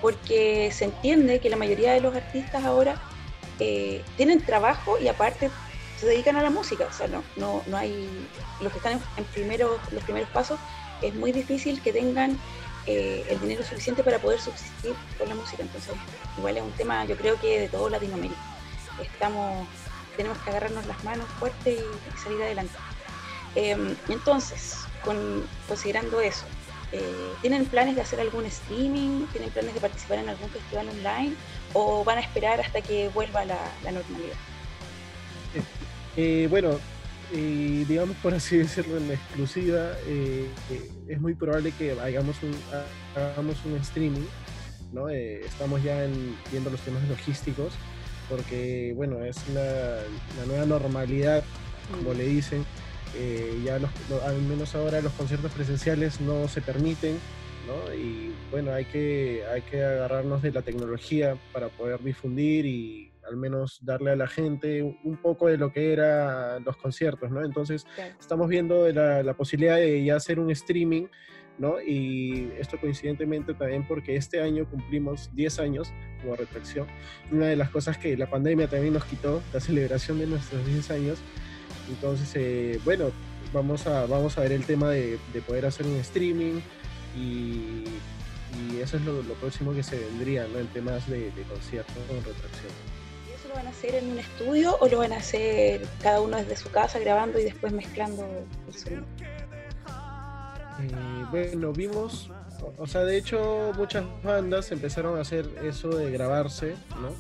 Porque 0.00 0.70
se 0.72 0.86
entiende 0.86 1.40
que 1.40 1.50
la 1.50 1.56
mayoría 1.56 1.92
de 1.92 2.00
los 2.00 2.14
artistas 2.14 2.64
ahora 2.64 2.96
eh, 3.58 4.02
tienen 4.16 4.40
trabajo 4.44 4.98
y 4.98 5.08
aparte 5.08 5.50
se 5.98 6.06
dedican 6.06 6.36
a 6.36 6.42
la 6.42 6.48
música. 6.50 6.86
O 6.88 6.92
sea, 6.92 7.06
no, 7.08 7.22
no, 7.36 7.62
no 7.66 7.76
hay. 7.76 8.08
Los 8.62 8.72
que 8.72 8.78
están 8.78 9.00
en, 9.18 9.24
primeros, 9.24 9.78
los 9.92 10.02
primeros 10.04 10.28
pasos, 10.30 10.58
es 11.02 11.14
muy 11.14 11.32
difícil 11.32 11.82
que 11.82 11.92
tengan 11.92 12.38
eh, 12.86 13.26
el 13.28 13.40
dinero 13.40 13.62
suficiente 13.62 14.02
para 14.02 14.18
poder 14.18 14.40
subsistir 14.40 14.94
con 15.18 15.28
la 15.28 15.34
música. 15.34 15.62
Entonces, 15.62 15.94
igual 16.36 16.56
es 16.56 16.62
un 16.62 16.72
tema, 16.72 17.04
yo 17.04 17.16
creo 17.16 17.38
que 17.40 17.60
de 17.60 17.68
todo 17.68 17.88
Latinoamérica. 17.88 18.40
Estamos, 19.02 19.66
tenemos 20.16 20.38
que 20.38 20.50
agarrarnos 20.50 20.86
las 20.86 21.02
manos 21.04 21.26
fuerte 21.38 21.72
y, 21.72 22.18
salir 22.22 22.42
adelante. 22.42 22.74
Eh, 23.54 23.96
entonces, 24.08 24.78
con, 25.04 25.46
considerando 25.66 26.20
eso, 26.20 26.44
eh, 26.92 27.32
¿tienen 27.40 27.66
planes 27.66 27.94
de 27.94 28.02
hacer 28.02 28.20
algún 28.20 28.44
streaming? 28.46 29.26
¿Tienen 29.32 29.50
planes 29.50 29.74
de 29.74 29.80
participar 29.80 30.18
en 30.18 30.28
algún 30.28 30.50
festival 30.50 30.88
online? 30.88 31.34
¿O 31.72 32.04
van 32.04 32.18
a 32.18 32.20
esperar 32.20 32.60
hasta 32.60 32.80
que 32.80 33.08
vuelva 33.10 33.44
la, 33.44 33.58
la 33.84 33.92
normalidad? 33.92 34.36
Eh, 36.16 36.48
bueno, 36.50 36.80
eh, 37.32 37.84
digamos 37.86 38.16
por 38.18 38.34
así 38.34 38.56
decirlo 38.58 38.96
en 38.98 39.10
exclusiva, 39.10 39.92
eh, 40.06 40.54
eh, 40.70 40.90
es 41.08 41.20
muy 41.20 41.34
probable 41.34 41.72
que 41.72 41.92
hagamos 41.92 42.42
un, 42.42 42.54
ha- 42.72 43.20
hagamos 43.20 43.64
un 43.64 43.76
streaming, 43.78 44.26
¿no? 44.92 45.08
Eh, 45.08 45.44
estamos 45.44 45.82
ya 45.82 46.04
en- 46.04 46.36
viendo 46.50 46.70
los 46.70 46.82
temas 46.82 47.06
logísticos, 47.08 47.74
porque 48.28 48.92
bueno, 48.94 49.24
es 49.24 49.36
la, 49.48 50.00
nueva 50.46 50.64
normalidad, 50.66 51.44
como 51.96 52.14
le 52.14 52.24
dicen, 52.24 52.64
eh, 53.16 53.60
ya 53.64 53.78
los- 53.78 53.90
lo- 54.08 54.22
al 54.24 54.40
menos 54.42 54.74
ahora 54.74 55.00
los 55.00 55.12
conciertos 55.14 55.52
presenciales 55.52 56.20
no 56.20 56.46
se 56.48 56.60
permiten, 56.62 57.18
¿no? 57.66 57.92
Y 57.94 58.32
bueno, 58.50 58.72
hay 58.72 58.84
que, 58.86 59.42
hay 59.52 59.62
que 59.62 59.82
agarrarnos 59.82 60.42
de 60.42 60.52
la 60.52 60.62
tecnología 60.62 61.36
para 61.52 61.68
poder 61.68 62.00
difundir 62.00 62.66
y 62.66 63.09
al 63.30 63.36
menos 63.36 63.78
darle 63.82 64.10
a 64.10 64.16
la 64.16 64.26
gente 64.26 64.82
un- 64.82 65.16
poco 65.22 65.46
de 65.48 65.56
lo 65.56 65.72
que 65.72 65.92
eran 65.92 66.64
los 66.64 66.76
conciertos, 66.76 67.30
¿no? 67.30 67.44
Entonces, 67.44 67.86
estamos 68.18 68.48
viendo 68.48 68.90
la, 68.92 69.22
la 69.22 69.34
posibilidad 69.34 69.76
de 69.76 70.04
ya 70.04 70.16
hacer 70.16 70.38
un 70.40 70.50
streaming, 70.50 71.06
¿no? 71.58 71.80
Y 71.80 72.50
esto 72.58 72.78
coincidentemente 72.80 73.54
también 73.54 73.86
porque 73.86 74.16
este 74.16 74.40
año 74.40 74.68
cumplimos 74.68 75.30
10 75.34 75.58
años 75.60 75.92
como 76.20 76.36
retracción. 76.36 76.86
Una 77.30 77.46
de 77.46 77.56
las 77.56 77.70
cosas 77.70 77.98
que 77.98 78.16
la 78.16 78.28
pandemia 78.30 78.66
también 78.68 78.94
nos 78.94 79.04
quitó, 79.04 79.42
la 79.52 79.60
celebración 79.60 80.18
de 80.18 80.26
nuestros 80.26 80.64
10 80.66 80.90
años. 80.90 81.18
Entonces, 81.88 82.30
eh, 82.36 82.80
bueno, 82.84 83.10
vamos 83.52 83.86
a, 83.86 84.06
vamos 84.06 84.38
a 84.38 84.40
ver 84.42 84.52
el 84.52 84.64
tema 84.64 84.90
de, 84.90 85.18
de 85.34 85.40
poder 85.42 85.66
hacer 85.66 85.86
un 85.86 85.96
streaming 85.96 86.60
y, 87.16 87.84
y 88.72 88.80
eso 88.80 88.96
es 88.96 89.04
lo, 89.04 89.22
lo 89.22 89.34
próximo 89.34 89.74
que 89.74 89.82
se 89.82 89.98
vendría, 89.98 90.46
¿no? 90.52 90.58
En 90.58 90.66
temas 90.68 91.08
de, 91.10 91.30
de 91.32 91.42
conciertos 91.42 91.94
con 92.08 92.16
retracción. 92.16 92.72
¿Y 93.50 93.52
eso 93.52 93.58
lo 93.58 93.64
van 93.64 93.66
a 93.66 93.70
hacer 93.70 93.94
en 93.94 94.10
un 94.12 94.18
estudio 94.18 94.76
o 94.80 94.88
lo 94.88 94.98
van 94.98 95.12
a 95.12 95.16
hacer 95.16 95.82
cada 96.02 96.20
uno 96.20 96.36
desde 96.36 96.56
su 96.56 96.70
casa 96.70 96.98
grabando 96.98 97.38
y 97.38 97.44
después 97.44 97.72
mezclando 97.72 98.24
el 98.68 98.74
sonido? 98.74 99.02
Eh, 100.80 101.24
bueno, 101.30 101.72
vimos, 101.72 102.30
o, 102.62 102.72
o 102.76 102.86
sea, 102.86 103.04
de 103.04 103.18
hecho 103.18 103.72
muchas 103.76 104.04
bandas 104.22 104.70
empezaron 104.72 105.18
a 105.18 105.22
hacer 105.22 105.46
eso 105.64 105.88
de 105.90 106.10
grabarse, 106.10 106.74
¿no? 107.00 107.12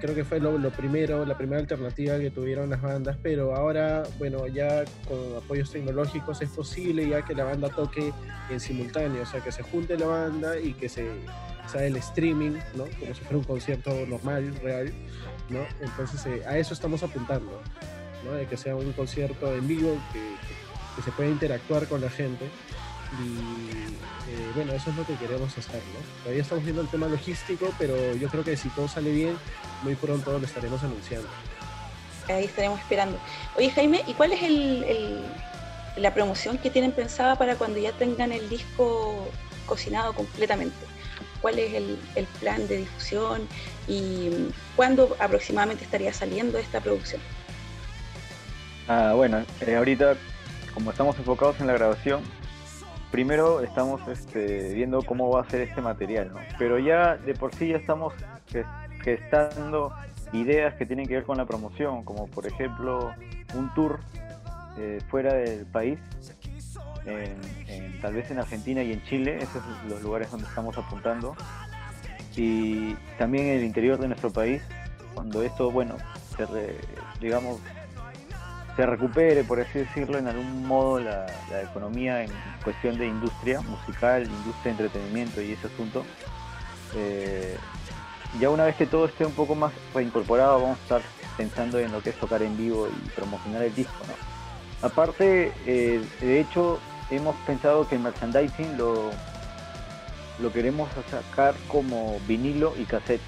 Creo 0.00 0.14
que 0.14 0.24
fue 0.24 0.38
lo, 0.38 0.58
lo 0.58 0.70
primero, 0.70 1.24
la 1.24 1.36
primera 1.36 1.60
alternativa 1.60 2.18
que 2.18 2.30
tuvieron 2.30 2.68
las 2.68 2.82
bandas, 2.82 3.16
pero 3.22 3.54
ahora, 3.54 4.02
bueno, 4.18 4.46
ya 4.46 4.84
con 5.08 5.36
apoyos 5.36 5.70
tecnológicos 5.70 6.42
es 6.42 6.50
posible 6.50 7.08
ya 7.08 7.24
que 7.24 7.34
la 7.34 7.44
banda 7.44 7.70
toque 7.70 8.12
en 8.50 8.60
simultáneo, 8.60 9.22
o 9.22 9.26
sea, 9.26 9.40
que 9.40 9.50
se 9.50 9.62
junte 9.62 9.96
la 9.96 10.06
banda 10.06 10.58
y 10.58 10.74
que 10.74 10.88
se 10.88 11.08
sea 11.68 11.86
el 11.86 11.96
streaming, 11.96 12.58
¿no? 12.74 12.84
Como 12.98 13.14
si 13.14 13.22
fuera 13.22 13.38
un 13.38 13.44
concierto 13.44 13.90
normal, 14.06 14.54
real, 14.62 14.92
¿no? 15.48 15.66
Entonces 15.80 16.24
eh, 16.26 16.42
a 16.46 16.58
eso 16.58 16.74
estamos 16.74 17.02
apuntando, 17.02 17.60
¿no? 18.24 18.32
De 18.32 18.46
que 18.46 18.56
sea 18.56 18.76
un 18.76 18.92
concierto 18.92 19.54
en 19.54 19.66
vivo, 19.66 19.96
que, 20.12 20.34
se 21.02 21.10
pueda 21.10 21.28
interactuar 21.28 21.88
con 21.88 22.00
la 22.00 22.08
gente. 22.08 22.48
Y 23.20 23.36
eh, 24.30 24.50
bueno, 24.54 24.72
eso 24.72 24.90
es 24.90 24.96
lo 24.96 25.04
que 25.04 25.14
queremos 25.16 25.56
hacer, 25.58 25.82
¿no? 25.92 26.22
Todavía 26.22 26.42
estamos 26.42 26.64
viendo 26.64 26.82
el 26.82 26.88
tema 26.88 27.08
logístico, 27.08 27.72
pero 27.78 28.14
yo 28.14 28.28
creo 28.28 28.44
que 28.44 28.56
si 28.56 28.68
todo 28.70 28.88
sale 28.88 29.10
bien, 29.10 29.36
muy 29.82 29.96
pronto 29.96 30.38
lo 30.38 30.44
estaremos 30.44 30.82
anunciando. 30.82 31.28
Ahí 32.28 32.44
estaremos 32.44 32.80
esperando. 32.80 33.18
Oye, 33.56 33.70
Jaime, 33.70 34.02
¿y 34.06 34.14
cuál 34.14 34.32
es 34.32 34.40
la 35.96 36.14
promoción 36.14 36.58
que 36.58 36.70
tienen 36.70 36.92
pensada 36.92 37.36
para 37.36 37.56
cuando 37.56 37.78
ya 37.78 37.92
tengan 37.92 38.32
el 38.32 38.48
disco 38.48 39.28
cocinado 39.66 40.14
completamente? 40.14 40.86
¿Cuál 41.42 41.58
es 41.58 41.74
el 41.74 42.26
plan 42.40 42.66
de 42.68 42.78
difusión 42.78 43.46
y 43.88 44.50
cuándo 44.76 45.16
aproximadamente 45.18 45.84
estaría 45.84 46.12
saliendo 46.12 46.58
esta 46.58 46.80
producción? 46.80 47.20
Ah, 48.88 49.12
bueno, 49.14 49.44
eh, 49.60 49.76
ahorita 49.76 50.16
como 50.74 50.90
estamos 50.90 51.16
enfocados 51.18 51.60
en 51.60 51.66
la 51.66 51.72
grabación, 51.74 52.22
primero 53.10 53.60
estamos 53.62 54.00
este, 54.08 54.74
viendo 54.74 55.02
cómo 55.02 55.30
va 55.30 55.42
a 55.42 55.50
ser 55.50 55.60
este 55.62 55.80
material, 55.80 56.30
¿no? 56.32 56.40
Pero 56.58 56.78
ya 56.78 57.16
de 57.16 57.34
por 57.34 57.54
sí 57.54 57.68
ya 57.68 57.76
estamos 57.76 58.12
ges- 58.52 58.66
gestando 59.02 59.92
ideas 60.32 60.74
que 60.74 60.84
tienen 60.84 61.06
que 61.06 61.14
ver 61.14 61.24
con 61.24 61.36
la 61.38 61.46
promoción, 61.46 62.02
como 62.04 62.26
por 62.26 62.46
ejemplo 62.46 63.14
un 63.54 63.72
tour 63.74 64.00
eh, 64.76 65.00
fuera 65.08 65.32
del 65.34 65.64
país, 65.66 65.98
tal 68.00 68.14
vez 68.14 68.30
en 68.30 68.38
Argentina 68.38 68.82
y 68.82 68.92
en 68.92 69.02
Chile, 69.04 69.36
esos 69.36 69.62
son 69.62 69.90
los 69.90 70.02
lugares 70.02 70.30
donde 70.30 70.46
estamos 70.48 70.76
apuntando, 70.76 71.36
y 72.36 72.94
también 73.18 73.46
en 73.48 73.58
el 73.58 73.64
interior 73.64 73.98
de 73.98 74.08
nuestro 74.08 74.30
país, 74.30 74.60
cuando 75.14 75.42
esto, 75.42 75.70
bueno, 75.70 75.96
se 76.36 76.46
re- 76.46 76.78
digamos, 77.20 77.60
se 78.76 78.84
recupere, 78.86 79.44
por 79.44 79.60
así 79.60 79.78
decirlo, 79.78 80.18
en 80.18 80.26
algún 80.26 80.66
modo 80.66 80.98
la, 80.98 81.26
la 81.50 81.62
economía 81.62 82.22
en 82.24 82.30
cuestión 82.64 82.98
de 82.98 83.06
industria 83.06 83.60
musical, 83.60 84.22
industria 84.24 84.74
de 84.74 84.82
entretenimiento 84.84 85.40
y 85.40 85.52
ese 85.52 85.68
asunto. 85.68 86.04
eh, 86.96 87.56
ya 88.40 88.50
una 88.50 88.64
vez 88.64 88.74
que 88.74 88.86
todo 88.86 89.04
esté 89.06 89.24
un 89.24 89.32
poco 89.32 89.54
más 89.54 89.72
reincorporado, 89.94 90.60
vamos 90.60 90.78
a 90.78 90.82
estar 90.82 91.02
pensando 91.36 91.78
en 91.78 91.92
lo 91.92 92.02
que 92.02 92.10
es 92.10 92.16
tocar 92.18 92.42
en 92.42 92.56
vivo 92.56 92.88
y 92.88 93.08
promocionar 93.10 93.62
el 93.62 93.72
disco. 93.76 93.94
¿no? 94.08 94.14
Aparte, 94.88 95.52
eh, 95.66 96.04
de 96.20 96.40
hecho, 96.40 96.80
hemos 97.10 97.36
pensado 97.46 97.86
que 97.86 97.94
el 97.94 98.00
merchandising 98.00 98.76
lo, 98.76 99.12
lo 100.38 100.52
queremos 100.52 100.88
sacar 101.10 101.54
como 101.68 102.18
vinilo 102.26 102.74
y 102.78 102.84
cassette. 102.84 103.20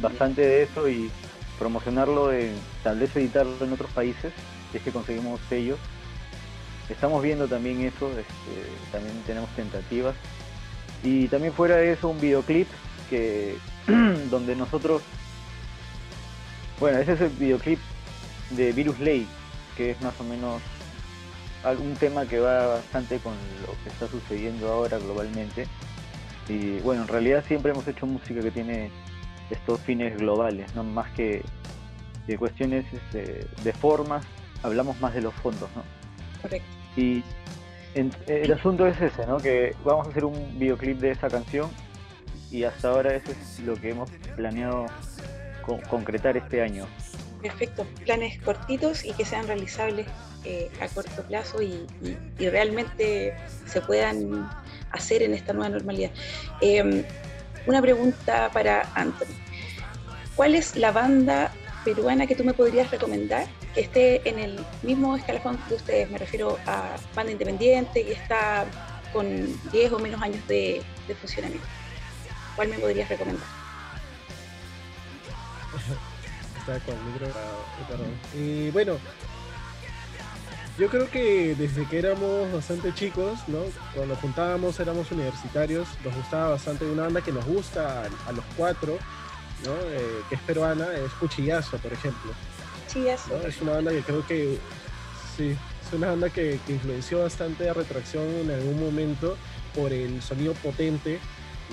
Bastante 0.00 0.42
de 0.42 0.62
eso 0.62 0.88
y 0.88 1.10
promocionarlo, 1.58 2.32
en, 2.32 2.54
tal 2.82 2.98
vez 2.98 3.14
editarlo 3.16 3.56
en 3.60 3.72
otros 3.72 3.90
países, 3.90 4.32
es 4.72 4.82
que 4.82 4.90
conseguimos 4.90 5.40
sellos. 5.48 5.78
Estamos 6.88 7.22
viendo 7.22 7.48
también 7.48 7.80
eso, 7.80 8.08
este, 8.10 8.92
también 8.92 9.14
tenemos 9.26 9.48
tentativas. 9.56 10.14
Y 11.02 11.28
también 11.28 11.52
fuera 11.52 11.76
de 11.76 11.92
eso 11.92 12.08
un 12.08 12.20
videoclip 12.20 12.68
que 13.10 13.56
donde 14.30 14.56
nosotros, 14.56 15.02
bueno, 16.80 16.98
ese 16.98 17.12
es 17.12 17.20
el 17.20 17.30
videoclip 17.30 17.78
de 18.50 18.72
Virus 18.72 18.98
Lake, 19.00 19.26
que 19.76 19.90
es 19.90 20.00
más 20.02 20.14
o 20.20 20.24
menos 20.24 20.62
algún 21.64 21.94
tema 21.96 22.26
que 22.26 22.38
va 22.40 22.66
bastante 22.68 23.18
con 23.18 23.32
lo 23.66 23.72
que 23.82 23.90
está 23.90 24.06
sucediendo 24.08 24.70
ahora 24.72 24.98
globalmente. 24.98 25.66
Y 26.48 26.78
bueno, 26.80 27.02
en 27.02 27.08
realidad 27.08 27.44
siempre 27.48 27.72
hemos 27.72 27.86
hecho 27.88 28.06
música 28.06 28.42
que 28.42 28.50
tiene 28.50 28.90
estos 29.50 29.80
fines 29.80 30.16
globales, 30.18 30.74
no 30.74 30.84
más 30.84 31.10
que 31.12 31.42
de 32.26 32.38
cuestiones 32.38 32.84
este, 32.92 33.46
de 33.62 33.72
formas, 33.72 34.24
hablamos 34.62 34.98
más 35.00 35.14
de 35.14 35.20
los 35.22 35.34
fondos, 35.34 35.68
¿no? 35.74 35.82
Correcto. 36.42 36.66
Y 36.96 37.22
en- 37.94 38.12
el 38.26 38.52
asunto 38.52 38.86
es 38.86 39.00
ese, 39.00 39.26
¿no? 39.26 39.38
Que 39.38 39.74
vamos 39.84 40.06
a 40.06 40.10
hacer 40.10 40.24
un 40.24 40.58
videoclip 40.58 40.98
de 41.00 41.10
esa 41.10 41.28
canción 41.30 41.70
y 42.50 42.64
hasta 42.64 42.88
ahora 42.88 43.14
eso 43.14 43.32
es 43.32 43.60
lo 43.60 43.74
que 43.76 43.90
hemos 43.90 44.08
planeado 44.36 44.86
co- 45.62 45.80
concretar 45.88 46.36
este 46.36 46.62
año. 46.62 46.86
Perfecto, 47.44 47.86
planes 48.06 48.40
cortitos 48.40 49.04
y 49.04 49.12
que 49.12 49.26
sean 49.26 49.46
realizables 49.46 50.06
eh, 50.46 50.70
a 50.80 50.88
corto 50.88 51.22
plazo 51.24 51.60
y, 51.62 51.86
realmente 52.38 53.36
se 53.66 53.82
puedan 53.82 54.50
hacer 54.92 55.22
en 55.22 55.34
esta 55.34 55.52
nueva 55.52 55.68
normalidad. 55.68 56.10
Eh, 56.62 57.04
una 57.66 57.82
pregunta 57.82 58.48
para 58.50 58.90
Anthony. 58.94 59.34
¿Cuál 60.34 60.54
es 60.54 60.74
la 60.76 60.90
banda 60.90 61.52
peruana 61.84 62.26
que 62.26 62.34
tú 62.34 62.44
me 62.44 62.54
podrías 62.54 62.90
recomendar 62.90 63.46
que 63.74 63.82
esté 63.82 64.26
en 64.26 64.38
el 64.38 64.64
mismo 64.82 65.14
escalafón 65.14 65.58
de 65.68 65.74
ustedes? 65.74 66.10
Me 66.10 66.16
refiero 66.16 66.58
a 66.64 66.96
banda 67.14 67.30
independiente 67.30 68.00
y 68.00 68.12
está 68.12 68.64
con 69.12 69.28
10 69.70 69.92
o 69.92 69.98
menos 69.98 70.22
años 70.22 70.48
de 70.48 70.82
funcionamiento. 71.20 71.66
¿Cuál 72.56 72.68
me 72.68 72.78
podrías 72.78 73.06
recomendar? 73.10 73.46
Está 76.66 76.80
con 76.80 76.94
el 76.96 77.04
micro. 77.04 77.28
Y 78.34 78.70
bueno, 78.70 78.96
yo 80.78 80.88
creo 80.88 81.10
que 81.10 81.54
desde 81.54 81.86
que 81.86 81.98
éramos 81.98 82.50
bastante 82.52 82.94
chicos, 82.94 83.38
¿no? 83.48 83.58
Cuando 83.94 84.16
juntábamos 84.16 84.80
éramos 84.80 85.12
universitarios, 85.12 85.86
nos 86.02 86.16
gustaba 86.16 86.50
bastante 86.50 86.86
una 86.86 87.02
banda 87.02 87.20
que 87.20 87.32
nos 87.32 87.44
gusta 87.44 88.04
a, 88.04 88.28
a 88.28 88.32
los 88.32 88.44
cuatro, 88.56 88.98
¿no? 89.64 89.72
Eh, 89.72 90.22
que 90.28 90.36
es 90.36 90.40
peruana, 90.40 90.86
es 90.94 91.12
Cuchillazo, 91.12 91.76
por 91.78 91.92
ejemplo. 91.92 92.32
Cuchillazo. 92.86 93.36
¿no? 93.36 93.46
Es 93.46 93.60
una 93.60 93.72
banda 93.72 93.90
que 93.90 94.02
creo 94.02 94.26
que, 94.26 94.58
sí, 95.36 95.50
es 95.86 95.92
una 95.92 96.08
banda 96.08 96.30
que, 96.30 96.58
que 96.66 96.72
influenció 96.72 97.20
bastante 97.20 97.68
a 97.68 97.74
Retracción 97.74 98.24
en 98.26 98.50
algún 98.50 98.80
momento 98.80 99.36
por 99.74 99.92
el 99.92 100.22
sonido 100.22 100.54
potente, 100.54 101.20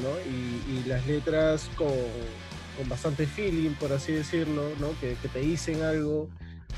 ¿no? 0.04 0.10
Y, 0.30 0.80
y 0.80 0.84
las 0.86 1.08
letras 1.08 1.70
con, 1.76 1.88
con 2.82 2.90
bastante 2.90 3.28
feeling, 3.28 3.72
por 3.76 3.92
así 3.94 4.12
decirlo, 4.12 4.64
¿no? 4.80 4.90
Que, 5.00 5.16
que 5.22 5.28
te 5.28 5.40
dicen 5.40 5.84
algo 5.84 6.28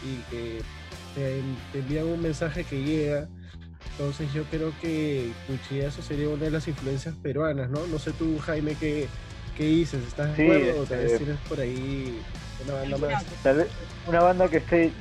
y 0.06 0.18
que 0.30 0.62
te, 1.16 1.42
te 1.72 1.80
envían 1.80 2.08
un 2.08 2.22
mensaje 2.22 2.66
que 2.66 2.84
llega. 2.84 3.30
Entonces 3.92 4.34
yo 4.34 4.44
creo 4.46 4.74
que 4.82 5.32
Cuchillazo 5.48 6.02
sería 6.02 6.28
una 6.28 6.44
de 6.46 6.52
las 6.52 6.68
influencias 6.68 7.16
peruanas, 7.16 7.70
¿no? 7.70 7.86
No 7.88 8.00
sé 8.00 8.12
tú, 8.12 8.38
Jaime, 8.40 8.76
qué, 8.78 9.08
qué 9.56 9.64
dices, 9.66 10.04
¿estás 10.06 10.36
de 10.36 10.36
Sí, 10.36 10.42
acuerdo? 10.44 10.82
O 10.82 10.86
tal 10.86 10.98
vez 10.98 11.12
este- 11.14 11.24
tienes 11.26 11.42
por 11.48 11.60
ahí 11.62 12.20
una 12.66 12.74
banda 12.74 12.98
más. 12.98 13.26
Tal 13.44 13.56
vez 13.58 13.68
una 14.06 14.20
banda 14.22 14.48
que 14.50 14.58
esté 14.58 14.92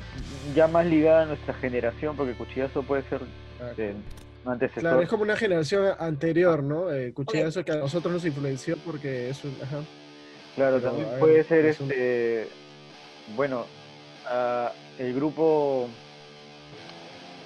ya 0.55 0.67
más 0.67 0.85
ligada 0.85 1.23
a 1.23 1.25
nuestra 1.25 1.53
generación, 1.55 2.15
porque 2.15 2.33
Cuchillazo 2.35 2.83
puede 2.83 3.03
ser 3.09 3.23
un 3.23 4.05
antecesor. 4.45 4.81
Claro, 4.81 5.01
es 5.01 5.09
como 5.09 5.23
una 5.23 5.35
generación 5.35 5.95
anterior, 5.99 6.63
¿no? 6.63 6.93
Eh, 6.93 7.11
Cuchillazo 7.13 7.65
que 7.65 7.73
a 7.73 7.77
nosotros 7.77 8.13
nos 8.13 8.25
influenció 8.25 8.77
porque 8.77 9.29
es 9.29 9.43
un... 9.43 9.57
Ajá. 9.61 9.83
Claro, 10.55 10.77
Pero, 10.79 10.89
también 10.91 11.09
ver, 11.09 11.19
puede 11.19 11.43
ser 11.45 11.65
es 11.65 11.79
un- 11.79 11.91
este, 11.91 12.47
bueno, 13.35 13.65
ah, 14.25 14.71
el 14.99 15.13
grupo 15.13 15.89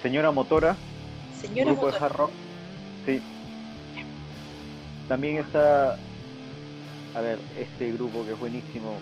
Señora 0.02 0.30
Motora, 0.30 0.76
Señora 1.32 1.70
grupo 1.70 1.86
de 1.86 1.92
Motora. 1.92 2.06
hard 2.06 2.16
rock, 2.16 2.30
sí. 3.06 3.20
También 5.08 5.38
está, 5.38 5.96
a 7.14 7.20
ver, 7.22 7.40
este 7.58 7.90
grupo 7.92 8.24
que 8.26 8.32
es 8.32 8.38
buenísimo, 8.38 9.00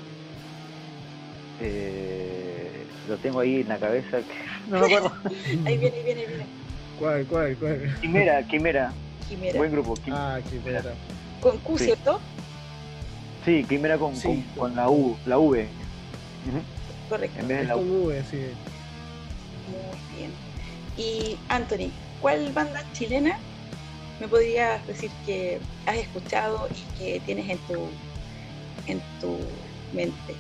eh, 1.61 2.87
lo 3.09 3.17
tengo 3.19 3.41
ahí 3.41 3.61
en 3.63 3.69
la 3.69 3.79
cabeza, 3.79 4.19
que 4.23 4.35
no 4.69 4.79
me 4.81 4.87
acuerdo. 4.87 5.13
Ahí 5.67 5.79
viene, 5.79 5.97
ahí 5.97 6.05
viene, 6.05 6.21
ahí 6.21 6.27
viene. 6.29 6.47
¿Cuál, 6.99 7.27
cuál, 7.27 7.57
cuál? 7.59 7.91
Quimera, 8.01 8.43
Quimera, 8.47 8.93
Quimera. 9.29 9.59
buen 9.59 9.73
grupo. 9.73 9.97
Quim- 9.97 10.13
Ah, 10.15 10.39
Quimera. 10.49 10.83
Con 11.41 11.59
Q, 11.59 11.79
Sí. 11.79 11.85
¿cierto? 11.87 12.21
Sí, 13.47 13.65
Quimera 13.67 13.97
con, 13.97 14.19
con, 14.21 14.43
con 14.59 14.75
la 14.77 14.91
U, 14.91 15.17
la 15.25 15.39
V. 15.39 15.69
Correcto. 17.09 17.41
En 17.41 17.49
vez 17.49 17.59
de 17.61 17.65
la 17.65 17.75
con 17.75 17.89
U. 17.89 18.07
V, 18.09 18.25
sí. 18.29 18.39
Muy 19.71 20.19
bien. 20.19 20.33
Y 20.99 21.39
Anthony, 21.49 21.93
¿cuál 22.21 22.53
banda 22.53 22.83
chilena 22.93 23.39
me 24.21 24.27
podrías 24.27 24.85
decir 24.89 25.13
que 25.25 25.61
has 25.87 25.95
escuchado 25.97 26.69
y 26.75 26.99
que 26.99 27.21
tienes 27.21 27.49
en 27.49 27.59
tu 27.59 27.89
en 28.89 29.01
tu 29.21 29.39
mente? 29.95 30.35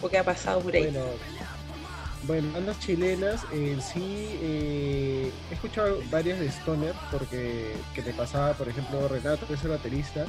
O 0.00 0.08
que 0.08 0.16
ha 0.16 0.24
pasado 0.24 0.60
por 0.60 0.74
ahí. 0.74 0.84
Bueno, 0.84 1.04
Bueno, 2.22 2.52
bandas 2.52 2.78
chilenas, 2.80 3.44
en 3.52 3.82
sí, 3.82 4.38
eh, 4.40 5.30
he 5.50 5.54
escuchado 5.54 5.98
varias 6.10 6.38
de 6.40 6.46
Stoner, 6.46 6.94
porque 7.10 7.74
que 7.94 8.00
me 8.02 8.12
pasaba, 8.12 8.54
por 8.54 8.68
ejemplo, 8.70 9.06
Renato, 9.06 9.46
que 9.46 9.54
es 9.54 9.62
el 9.64 9.70
baterista, 9.70 10.24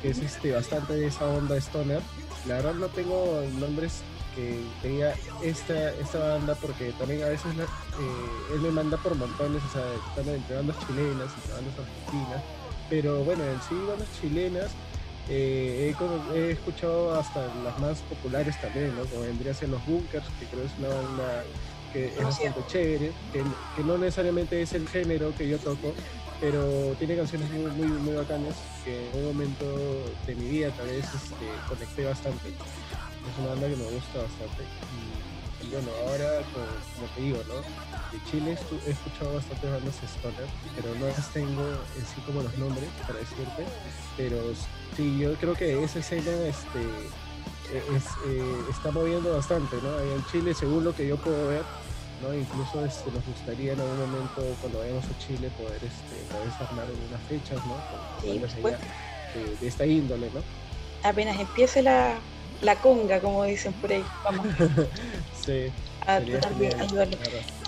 que 0.00 0.08
es 0.10 0.18
este, 0.18 0.52
bastante 0.52 0.94
de 0.94 1.06
esa 1.06 1.26
onda 1.26 1.56
Stoner. 1.56 2.02
La 2.46 2.56
verdad 2.56 2.74
no 2.74 2.88
tengo 2.88 3.42
nombres 3.58 4.02
que 4.34 4.64
tenía 4.80 5.14
esta, 5.42 5.90
esta 5.92 6.18
banda, 6.18 6.54
porque 6.54 6.92
también 6.92 7.22
a 7.22 7.28
veces 7.28 7.54
la- 7.56 7.64
eh, 7.98 8.46
él 8.50 8.60
me 8.60 8.70
manda 8.70 8.96
por 8.96 9.14
montones, 9.14 9.64
o 9.64 9.68
sea, 9.68 9.94
están 9.94 10.28
entre 10.28 10.56
bandas 10.56 10.78
chilenas, 10.78 11.34
entre 11.36 11.52
bandas 11.52 11.78
argentinas, 11.78 12.42
pero 12.88 13.24
bueno, 13.24 13.44
en 13.44 13.60
sí, 13.60 13.84
bandas 13.84 14.12
chilenas, 14.12 14.76
eh, 15.28 15.94
he, 16.32 16.50
escuchado 16.50 17.12
hasta 17.12 17.48
las 17.48 17.78
más 17.78 18.02
populares 18.02 18.58
también, 18.58 18.96
¿no? 18.96 19.04
Como 19.06 19.22
vendría 19.22 19.52
a 19.52 19.54
ser 19.54 19.68
Los 19.68 19.84
Bunkers, 19.84 20.28
que 20.38 20.46
creo 20.46 20.64
es 20.64 20.76
una 20.78 20.88
banda 20.88 21.44
que 21.92 22.06
es 22.06 22.24
bastante 22.24 22.64
chévere, 22.66 23.12
que, 23.32 23.44
que 23.74 23.84
no 23.84 23.98
necesariamente 23.98 24.62
es 24.62 24.72
el 24.72 24.88
género 24.88 25.34
que 25.34 25.48
yo 25.48 25.58
toco, 25.58 25.94
pero 26.40 26.94
tiene 26.96 27.16
canciones 27.16 27.50
muy, 27.50 27.70
muy, 27.70 27.88
muy 27.88 28.14
bacanas 28.14 28.56
que 28.84 29.10
en 29.10 29.18
un 29.18 29.24
momento 29.26 29.64
de 30.26 30.34
mi 30.34 30.48
vida 30.48 30.70
tal 30.70 30.86
vez 30.86 31.04
este, 31.04 31.46
conecté 31.68 32.04
bastante. 32.04 32.48
Es 32.48 33.38
una 33.38 33.48
banda 33.50 33.68
que 33.68 33.76
me 33.76 33.84
gusta 33.84 34.18
bastante. 34.22 34.64
Y, 35.62 35.70
bueno, 35.70 35.88
ahora, 36.06 36.42
como, 36.52 36.66
como 36.94 37.06
te 37.14 37.20
digo, 37.20 37.42
¿no? 37.48 37.54
De 38.10 38.24
Chile 38.30 38.58
he 38.86 38.90
escuchado 38.90 39.34
bastantes 39.34 39.70
bandas 39.70 40.02
stoner, 40.02 40.46
pero 40.74 40.94
no 40.96 41.06
las 41.06 41.32
tengo 41.32 41.62
en 41.96 42.06
sí 42.06 42.20
como 42.26 42.42
los 42.42 42.56
nombres 42.58 42.88
para 43.06 43.18
decirte. 43.18 43.66
Pero 44.16 44.36
sí, 44.96 45.18
yo 45.18 45.34
creo 45.34 45.54
que 45.54 45.84
esa 45.84 46.00
escena 46.00 46.32
este, 46.46 46.80
es, 47.72 48.04
eh, 48.26 48.64
está 48.68 48.90
moviendo 48.90 49.32
bastante, 49.32 49.76
¿no? 49.82 50.00
En 50.00 50.24
Chile, 50.26 50.54
según 50.54 50.84
lo 50.84 50.94
que 50.94 51.06
yo 51.06 51.16
puedo 51.18 51.48
ver, 51.48 51.62
¿no? 52.20 52.34
Incluso 52.34 52.84
este, 52.84 53.10
nos 53.10 53.24
gustaría 53.26 53.72
en 53.72 53.80
algún 53.80 53.98
momento, 53.98 54.42
cuando 54.60 54.78
vayamos 54.78 55.06
a 55.06 55.18
Chile, 55.18 55.50
poder 55.56 55.82
este, 55.84 56.16
tal 56.30 56.44
vez 56.44 56.60
armar 56.60 56.86
unas 57.08 57.22
fechas, 57.24 57.64
¿no? 57.66 57.74
Con 57.90 58.00
Sí, 58.20 58.40
de, 59.34 59.56
de 59.56 59.66
esta 59.66 59.86
índole, 59.86 60.30
¿no? 60.32 60.40
Apenas 61.02 61.38
empiece 61.38 61.82
la, 61.82 62.20
la 62.60 62.76
conga, 62.76 63.20
como 63.20 63.44
dicen 63.44 63.72
por 63.74 63.90
ahí, 63.90 64.04
vamos 64.22 64.46
sí. 65.32 65.72
a 66.06 66.20
genial. 66.20 66.88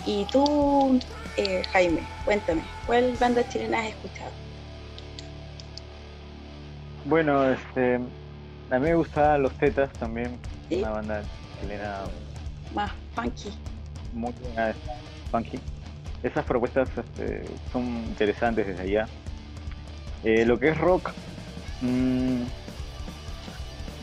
Y 0.04 0.24
tú, 0.26 0.98
eh, 1.36 1.62
Jaime, 1.72 2.08
cuéntame, 2.24 2.64
¿cuál 2.86 3.16
banda 3.18 3.46
chilena 3.48 3.80
has 3.80 3.88
escuchado? 3.88 4.32
Bueno, 7.04 7.50
este, 7.50 7.94
a 8.70 8.78
mí 8.78 8.80
me 8.80 8.94
gustaban 8.94 9.42
los 9.42 9.52
Tetas 9.54 9.92
también, 9.94 10.38
¿Sí? 10.68 10.78
una 10.78 10.90
banda 10.90 11.24
chilena 11.60 12.04
Más 12.74 12.92
funky. 13.14 13.50
Muy 14.12 14.32
buena, 14.40 14.74
funky. 15.30 15.60
Esas 16.22 16.44
propuestas 16.44 16.88
este, 16.96 17.44
son 17.72 18.04
interesantes 18.08 18.66
desde 18.66 18.82
allá. 18.82 19.08
Eh, 20.22 20.44
lo 20.44 20.58
que 20.58 20.68
es 20.68 20.78
rock, 20.78 21.10
mm, 21.80 22.42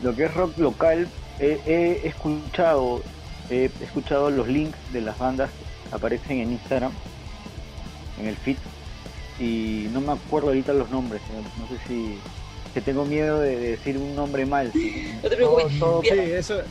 lo 0.02 0.14
que 0.14 0.24
es 0.24 0.34
rock 0.34 0.58
local, 0.58 1.08
he, 1.38 1.58
he 1.66 2.06
escuchado, 2.06 3.02
he 3.48 3.70
escuchado 3.80 4.30
los 4.30 4.46
links 4.46 4.78
de 4.92 5.00
las 5.00 5.18
bandas 5.18 5.50
que 5.88 5.96
aparecen 5.96 6.40
en 6.40 6.52
Instagram, 6.52 6.92
en 8.18 8.26
el 8.26 8.36
feed, 8.36 8.58
y 9.38 9.88
no 9.92 10.02
me 10.02 10.12
acuerdo 10.12 10.48
ahorita 10.48 10.74
los 10.74 10.90
nombres. 10.90 11.22
No, 11.32 11.62
no 11.62 11.68
sé 11.68 11.78
si 11.88 12.18
que 12.74 12.80
tengo 12.80 13.04
miedo 13.04 13.40
de, 13.40 13.56
de 13.56 13.70
decir 13.72 13.96
un 13.98 14.14
nombre 14.14 14.44
mal. 14.46 14.70
No 15.22 15.28
te 15.28 15.36
preocupes. 15.36 15.72
No, 15.78 16.00
sí, 16.02 16.08
eso, 16.08 16.62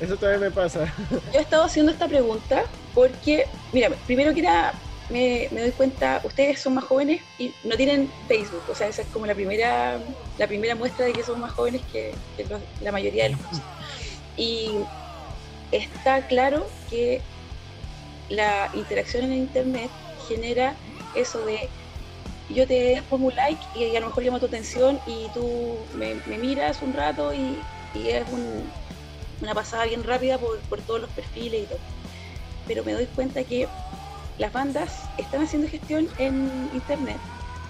eso 0.00 0.16
también 0.16 0.40
me 0.40 0.50
pasa. 0.50 0.92
Yo 1.10 1.38
he 1.38 1.42
estado 1.42 1.64
haciendo 1.64 1.92
esta 1.92 2.08
pregunta 2.08 2.64
porque, 2.98 3.46
mira, 3.72 3.88
primero 4.06 4.34
que 4.34 4.42
nada, 4.42 4.82
me, 5.08 5.48
me 5.52 5.60
doy 5.62 5.72
cuenta, 5.72 6.20
ustedes 6.24 6.60
son 6.60 6.74
más 6.74 6.84
jóvenes 6.84 7.22
y 7.38 7.54
no 7.62 7.76
tienen 7.76 8.12
Facebook, 8.26 8.64
o 8.68 8.74
sea, 8.74 8.88
esa 8.88 9.02
es 9.02 9.08
como 9.10 9.24
la 9.26 9.36
primera, 9.36 10.04
la 10.36 10.48
primera 10.48 10.74
muestra 10.74 11.06
de 11.06 11.12
que 11.12 11.22
son 11.24 11.38
más 11.40 11.52
jóvenes 11.52 11.84
que, 11.90 12.18
que 12.36 12.44
los- 12.46 12.64
la 12.80 12.92
mayoría 12.92 13.24
de 13.24 13.30
los 13.30 13.40
Y 14.36 14.88
está 15.70 16.26
claro 16.28 16.66
que 16.88 17.24
la 18.28 18.70
interacción 18.72 19.24
en 19.24 19.32
Internet 19.34 19.92
genera 20.16 20.80
eso 21.12 21.44
de 21.44 21.72
yo 22.48 22.66
te 22.66 23.02
pongo 23.08 23.26
un 23.28 23.34
like 23.36 23.66
y 23.72 23.94
a 23.96 24.00
lo 24.00 24.08
mejor 24.08 24.24
llama 24.24 24.40
tu 24.40 24.46
atención 24.46 25.02
y 25.06 25.30
tú 25.32 25.90
me, 25.94 26.22
me 26.26 26.38
miras 26.38 26.82
un 26.82 26.92
rato 26.94 27.34
y, 27.34 27.68
y 27.92 28.10
es 28.10 28.26
un- 28.28 28.74
una 29.40 29.54
pasada 29.54 29.86
bien 29.86 30.04
rápida 30.04 30.38
por, 30.38 30.66
por 30.68 30.82
todos 30.82 31.00
los 31.00 31.12
perfiles 31.12 31.62
y 31.64 31.68
todo. 31.68 31.80
Pero 32.68 32.84
me 32.84 32.92
doy 32.92 33.08
cuenta 33.08 33.42
que 33.44 33.68
las 34.36 34.52
bandas 34.52 35.10
están 35.16 35.42
haciendo 35.42 35.68
gestión 35.68 36.08
en 36.16 36.68
internet, 36.72 37.22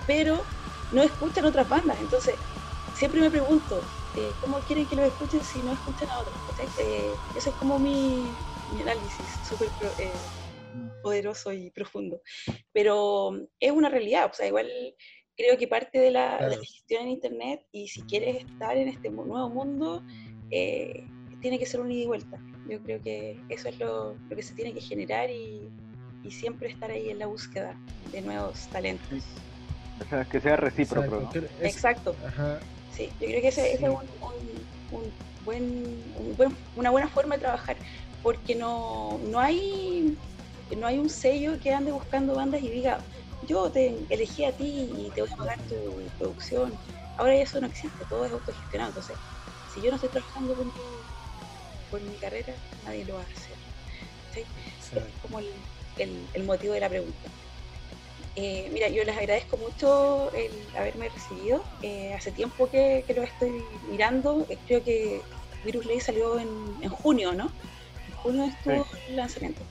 pero 0.07 0.47
no 0.91 1.03
escuchan 1.03 1.47
otras 1.47 1.69
bandas. 1.69 2.01
Entonces, 2.01 2.41
siempre 2.93 3.21
me 3.21 3.31
pregunto, 3.31 3.87
eh, 4.15 4.37
¿cómo 4.41 4.63
quieren 4.65 4.87
que 4.87 4.97
los 4.97 5.07
escuchen 5.07 5.43
si 5.43 5.63
no 5.63 5.73
escuchan 5.73 6.11
a 6.11 6.21
otros? 6.21 6.37
Eh, 6.77 7.23
ese 7.33 7.51
es 7.51 7.57
como 7.57 7.79
mi, 7.79 8.39
mi 8.69 8.83
análisis 8.83 9.41
súper 9.43 9.73
eh, 9.97 10.29
poderoso 11.01 11.53
y 11.53 11.71
profundo. 11.71 12.21
Pero 12.73 13.31
es 13.61 13.71
una 13.71 13.89
realidad, 13.89 14.31
o 14.31 14.35
sea, 14.35 14.47
igual 14.47 14.69
creo 15.37 15.57
que 15.57 15.69
parte 15.69 16.01
de 16.01 16.11
la, 16.11 16.37
de 16.39 16.57
la 16.57 16.57
gestión 16.57 17.03
en 17.05 17.11
internet 17.11 17.65
y 17.71 17.89
si 17.89 18.03
quieres 18.03 18.45
estar 18.45 18.77
en 18.77 18.89
este 18.89 19.09
nuevo 19.09 19.49
mundo, 19.49 20.03
eh, 20.51 21.05
tiene 21.41 21.59
que 21.59 21.67
ser 21.67 21.81
un 21.81 21.93
ida 21.93 22.03
y 22.03 22.07
vuelta. 22.07 22.43
Yo 22.69 22.81
creo 22.83 23.01
que 23.03 23.43
eso 23.49 23.69
es 23.71 23.81
lo, 23.81 24.15
lo 24.29 24.37
que 24.37 24.43
se 24.43 24.55
tiene 24.55 24.75
que 24.75 24.81
generar 24.81 25.31
y, 25.31 25.71
y 26.23 26.31
siempre 26.31 26.69
estar 26.69 26.91
ahí 26.91 27.09
en 27.11 27.19
la 27.19 27.27
búsqueda 27.27 27.75
de 28.13 28.21
nuevos 28.21 28.69
talentos. 28.69 29.25
O 30.05 30.09
sea, 30.09 30.25
que 30.27 30.39
sea 30.41 30.57
recíproco, 30.57 31.17
Exacto, 31.17 31.41
¿no? 31.41 31.65
es- 31.67 31.75
Exacto. 31.75 32.17
Ajá. 32.27 32.61
Sí, 32.91 33.11
yo 33.21 33.27
creo 33.27 33.41
que 33.41 33.49
ese, 33.49 33.69
ese 33.73 33.79
Sí. 33.79 33.85
es 33.85 33.91
un, 33.91 33.97
un- 33.97 34.99
un 34.99 35.13
buen, 35.45 35.63
un 36.17 36.37
buen- 36.37 36.57
una 36.77 36.91
buena 36.91 37.09
forma 37.09 37.37
de 37.37 37.41
trabajar, 37.41 37.77
porque 38.23 38.55
no, 38.55 39.19
no 39.25 39.41
hay 39.41 40.17
no 40.77 40.87
hay 40.87 40.99
un 40.99 41.09
sello 41.09 41.59
que 41.59 41.73
ande 41.73 41.91
buscando 41.93 42.35
bandas 42.35 42.61
y 42.63 42.69
diga, 42.71 42.99
yo 43.47 43.71
te 43.73 44.05
elegí 44.11 44.45
a 44.45 44.55
ti 44.55 44.91
y 44.99 45.11
te 45.13 45.23
voy 45.23 45.31
a 45.33 45.37
pagar 45.37 45.67
tu 45.67 46.03
producción. 46.19 46.79
Ahora 47.17 47.35
eso 47.37 47.59
no 47.61 47.67
existe, 47.69 48.05
todo 48.05 48.27
es 48.27 48.33
autogestionado. 48.33 48.91
Entonces, 48.91 49.17
si 49.67 49.81
yo 49.81 49.91
no 49.91 49.95
estoy 49.97 50.11
trabajando 50.11 50.55
mi, 50.57 50.73
por 51.91 52.01
mi 52.01 52.15
carrera, 52.17 52.55
nadie 52.85 53.05
lo 53.05 53.15
va 53.15 53.21
a 53.21 53.25
hacer. 53.25 53.57
¿sí? 54.35 54.41
Ese 54.81 54.99
es 54.99 55.05
como 55.23 55.39
el, 55.41 55.47
el- 55.99 56.27
el 56.35 56.45
motivo 56.45 56.75
de 56.75 56.81
la 56.81 56.89
pregunta. 56.89 57.29
Eh, 58.37 58.69
mira, 58.73 58.89
yo 58.89 59.03
les 59.05 59.17
agradezco 59.17 59.57
mucho 59.57 60.31
el 60.33 60.51
haberme 60.77 61.09
recibido. 61.09 61.65
Eh, 61.83 62.15
hace 62.15 62.31
tiempo 62.31 62.71
que, 62.71 63.03
que 63.07 63.15
lo 63.15 63.23
estoy 63.23 63.65
mirando. 63.91 64.47
Eh, 64.49 64.59
creo 64.67 64.85
que 64.85 65.23
Virus 65.65 65.87
Ley 65.87 66.01
salió 66.01 66.39
en, 66.39 66.49
en 66.81 66.89
junio, 66.89 67.35
¿no? 67.35 67.51
En 68.07 68.15
junio 68.15 68.45
estuvo 68.45 68.87
el 69.09 69.17
lanzamiento. 69.17 69.65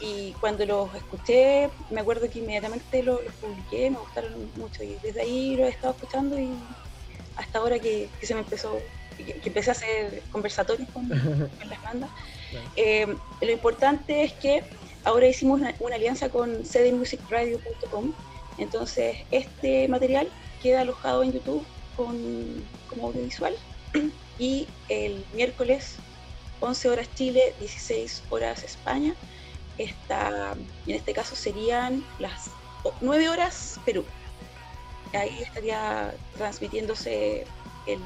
Y 0.00 0.32
cuando 0.40 0.66
los 0.66 0.92
escuché, 0.96 1.70
me 1.90 2.00
acuerdo 2.00 2.28
que 2.28 2.40
inmediatamente 2.40 3.02
lo- 3.04 3.22
los 3.22 3.34
publiqué, 3.34 3.88
me 3.90 3.98
gustaron 3.98 4.50
mucho. 4.56 4.82
Y 4.82 4.96
desde 5.02 5.20
ahí 5.20 5.54
lo 5.56 5.64
he 5.66 5.68
estado 5.68 5.92
escuchando 5.92 6.38
y 6.38 6.50
hasta 7.36 7.58
ahora 7.60 7.78
que, 7.78 8.10
que 8.18 8.26
se 8.26 8.34
me 8.34 8.40
empezó, 8.40 8.80
que, 9.24 9.40
empecé 9.44 9.70
a 9.70 9.72
hacer 9.72 10.22
conversatorios 10.32 10.88
con, 10.90 11.08
con 11.08 11.68
las 11.68 11.82
bandas. 11.82 12.10
Eh, 12.76 13.06
lo 13.40 13.50
importante 13.50 14.24
es 14.24 14.32
que 14.34 14.62
ahora 15.04 15.26
hicimos 15.26 15.60
una, 15.60 15.74
una 15.80 15.96
alianza 15.96 16.28
con 16.28 16.62
cdmusicradio.com, 16.64 18.12
entonces 18.58 19.18
este 19.30 19.86
material 19.88 20.28
queda 20.62 20.80
alojado 20.82 21.22
en 21.22 21.32
YouTube 21.32 21.64
con, 21.96 22.16
como 22.88 23.08
audiovisual 23.08 23.54
y 24.38 24.66
el 24.88 25.24
miércoles 25.34 25.96
11 26.60 26.88
horas 26.88 27.08
Chile, 27.14 27.54
16 27.60 28.24
horas 28.30 28.64
España, 28.64 29.14
está, 29.78 30.54
en 30.86 30.94
este 30.94 31.12
caso 31.12 31.36
serían 31.36 32.04
las 32.18 32.50
o- 32.82 32.94
9 33.00 33.28
horas 33.28 33.78
Perú. 33.84 34.04
Ahí 35.14 35.38
estaría 35.40 36.12
transmitiéndose 36.36 37.46
el, 37.86 38.00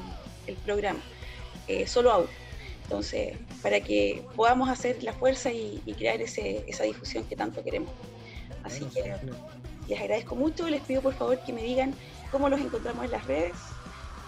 el 0.47 0.55
programa, 0.55 0.99
eh, 1.67 1.87
solo 1.87 2.11
audio. 2.11 2.29
Entonces, 2.83 3.37
para 3.61 3.79
que 3.79 4.23
podamos 4.35 4.69
hacer 4.69 5.01
la 5.03 5.13
fuerza 5.13 5.51
y, 5.51 5.81
y 5.85 5.93
crear 5.93 6.21
ese, 6.21 6.63
esa 6.67 6.83
difusión 6.83 7.23
que 7.25 7.35
tanto 7.35 7.63
queremos. 7.63 7.89
Así 8.63 8.85
que 8.85 9.15
les 9.87 9.99
agradezco 9.99 10.35
mucho, 10.35 10.69
les 10.69 10.81
pido 10.81 11.01
por 11.01 11.13
favor 11.13 11.39
que 11.45 11.53
me 11.53 11.63
digan 11.63 11.93
cómo 12.31 12.49
los 12.49 12.59
encontramos 12.59 13.05
en 13.05 13.11
las 13.11 13.25
redes 13.25 13.53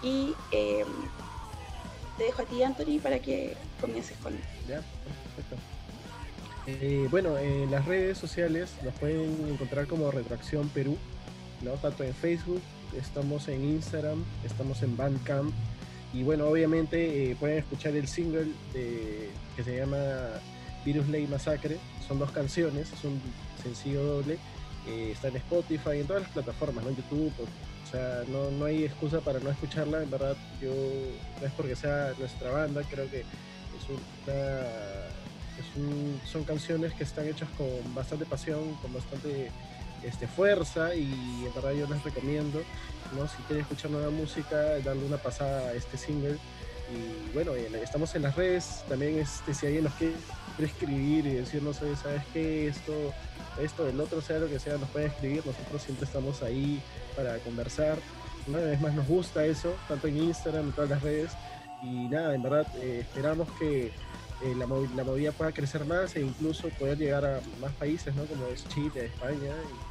y 0.02 0.34
eh, 0.52 0.84
te 2.18 2.24
dejo 2.24 2.42
a 2.42 2.44
ti, 2.44 2.62
Anthony, 2.62 3.00
para 3.02 3.18
que 3.18 3.54
comiences 3.80 4.16
con 4.18 4.34
Ya, 4.68 4.82
perfecto. 5.34 5.56
Eh, 6.66 7.06
bueno, 7.10 7.38
en 7.38 7.70
las 7.70 7.84
redes 7.86 8.18
sociales 8.18 8.74
nos 8.82 8.92
pueden 8.94 9.48
encontrar 9.48 9.86
como 9.86 10.10
Retroacción 10.10 10.68
Perú, 10.70 10.96
¿no? 11.62 11.72
Tanto 11.72 12.04
en 12.04 12.14
Facebook, 12.14 12.60
estamos 12.96 13.48
en 13.48 13.64
Instagram, 13.64 14.24
estamos 14.44 14.82
en 14.82 14.96
Bandcamp 14.96 15.54
y 16.16 16.22
bueno, 16.22 16.46
obviamente 16.46 17.30
eh, 17.30 17.36
pueden 17.36 17.58
escuchar 17.58 17.94
el 17.94 18.08
single 18.08 18.46
que 18.72 19.62
se 19.62 19.76
llama 19.76 19.98
Virus 20.84 21.08
Lay 21.08 21.26
Massacre. 21.26 21.76
Son 22.08 22.18
dos 22.18 22.30
canciones, 22.32 22.90
es 22.92 23.04
un 23.04 23.20
sencillo 23.62 24.02
doble. 24.02 24.38
eh, 24.88 25.10
está 25.12 25.28
en 25.28 25.36
Spotify, 25.36 25.98
en 26.00 26.06
todas 26.06 26.22
las 26.22 26.30
plataformas, 26.30 26.84
¿no? 26.84 26.90
En 26.90 26.96
YouTube. 26.96 27.32
O 27.42 27.90
sea, 27.90 28.22
no, 28.28 28.50
no 28.52 28.64
hay 28.64 28.84
excusa 28.84 29.20
para 29.20 29.40
no 29.40 29.50
escucharla. 29.50 30.02
En 30.02 30.10
verdad, 30.10 30.36
yo 30.60 30.70
no 31.40 31.46
es 31.46 31.52
porque 31.52 31.76
sea 31.76 32.14
nuestra 32.18 32.50
banda, 32.50 32.82
creo 32.88 33.10
que 33.10 33.20
es 33.20 33.88
una 33.88 34.34
es 35.58 35.76
un- 35.76 36.20
son 36.24 36.44
canciones 36.44 36.92
que 36.94 37.04
están 37.04 37.26
hechas 37.28 37.48
con 37.56 37.66
bastante 37.94 38.24
pasión, 38.26 38.74
con 38.76 38.92
bastante 38.92 39.50
este, 40.02 40.26
fuerza 40.26 40.94
y 40.94 41.44
en 41.46 41.52
verdad 41.54 41.72
yo 41.72 41.86
les 41.86 42.02
recomiendo, 42.02 42.62
¿no? 43.16 43.26
si 43.28 43.36
quieren 43.44 43.62
escuchar 43.62 43.90
nueva 43.90 44.10
música, 44.10 44.56
darle 44.84 45.04
una 45.04 45.18
pasada 45.18 45.68
a 45.68 45.74
este 45.74 45.96
single. 45.96 46.38
Y 46.88 47.32
bueno, 47.34 47.54
en- 47.56 47.74
estamos 47.76 48.14
en 48.14 48.22
las 48.22 48.36
redes, 48.36 48.84
también 48.88 49.18
este, 49.18 49.52
si 49.54 49.66
alguien 49.66 49.84
nos 49.84 49.94
quiere 49.94 50.14
escribir 50.58 51.26
y 51.26 51.34
decirnos, 51.34 51.82
oye, 51.82 51.96
¿sabes 51.96 52.22
qué? 52.32 52.68
Esto, 52.68 53.12
esto, 53.60 53.88
el 53.88 54.00
otro, 54.00 54.20
sea 54.20 54.38
lo 54.38 54.48
que 54.48 54.58
sea, 54.60 54.76
nos 54.78 54.88
pueden 54.90 55.10
escribir, 55.10 55.44
nosotros 55.44 55.82
siempre 55.82 56.04
estamos 56.06 56.42
ahí 56.42 56.80
para 57.16 57.38
conversar. 57.38 57.98
¿no? 58.46 58.58
Es 58.58 58.80
más, 58.80 58.94
nos 58.94 59.08
gusta 59.08 59.44
eso, 59.44 59.74
tanto 59.88 60.06
en 60.06 60.18
Instagram, 60.18 60.66
en 60.66 60.72
todas 60.72 60.90
las 60.90 61.02
redes. 61.02 61.32
Y 61.82 62.06
nada, 62.08 62.34
en 62.34 62.42
verdad, 62.42 62.66
eh, 62.76 63.00
esperamos 63.00 63.48
que 63.58 63.86
eh, 63.86 64.54
la, 64.56 64.66
movi- 64.66 64.94
la 64.94 65.02
movida 65.02 65.32
pueda 65.32 65.50
crecer 65.50 65.84
más 65.84 66.14
e 66.14 66.20
incluso 66.20 66.68
poder 66.70 66.96
llegar 66.98 67.24
a 67.24 67.40
más 67.60 67.72
países, 67.74 68.14
¿no? 68.14 68.24
Como 68.26 68.46
es 68.46 68.66
Chile, 68.68 69.06
España, 69.06 69.36
y, 69.40 69.85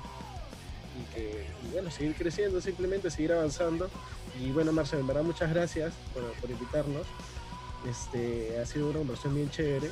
y 0.99 1.13
que, 1.13 1.45
y 1.67 1.71
bueno, 1.73 1.91
seguir 1.91 2.15
creciendo, 2.15 2.61
simplemente 2.61 3.09
seguir 3.09 3.33
avanzando. 3.33 3.89
Y 4.39 4.51
bueno, 4.51 4.71
Marcelo, 4.71 5.01
en 5.01 5.07
verdad, 5.07 5.23
muchas 5.23 5.53
gracias 5.53 5.93
por, 6.13 6.23
por 6.39 6.49
invitarnos. 6.49 7.05
Este, 7.87 8.57
ha 8.59 8.65
sido 8.65 8.89
una 8.89 8.99
conversación 8.99 9.35
bien 9.35 9.49
chévere, 9.49 9.89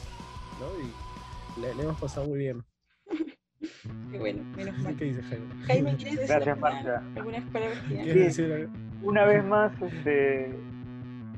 ¿no? 0.59 0.67
Y 0.81 1.61
le, 1.61 1.75
le 1.75 1.83
hemos 1.83 1.99
pasado 1.99 2.27
muy 2.27 2.39
bien. 2.39 2.63
Qué 4.11 4.17
bueno, 4.19 4.43
menos 4.55 4.77
mal. 4.79 4.95
¿Qué 4.97 5.05
dice 5.05 5.21
Jaime? 5.23 5.65
Jaime, 5.65 5.95
¿quieres 5.95 6.15
decir 6.15 6.27
Gracias, 6.27 6.47
alguna- 6.57 6.71
Marta. 6.83 7.03
algunas 7.15 7.43
palabras 7.51 7.79
finales? 7.87 8.03
¿Quieres 8.13 8.37
decir 8.37 8.53
algo? 8.53 8.73
Una 9.03 9.25
vez 9.25 9.43
más, 9.45 9.71
este, 9.81 10.53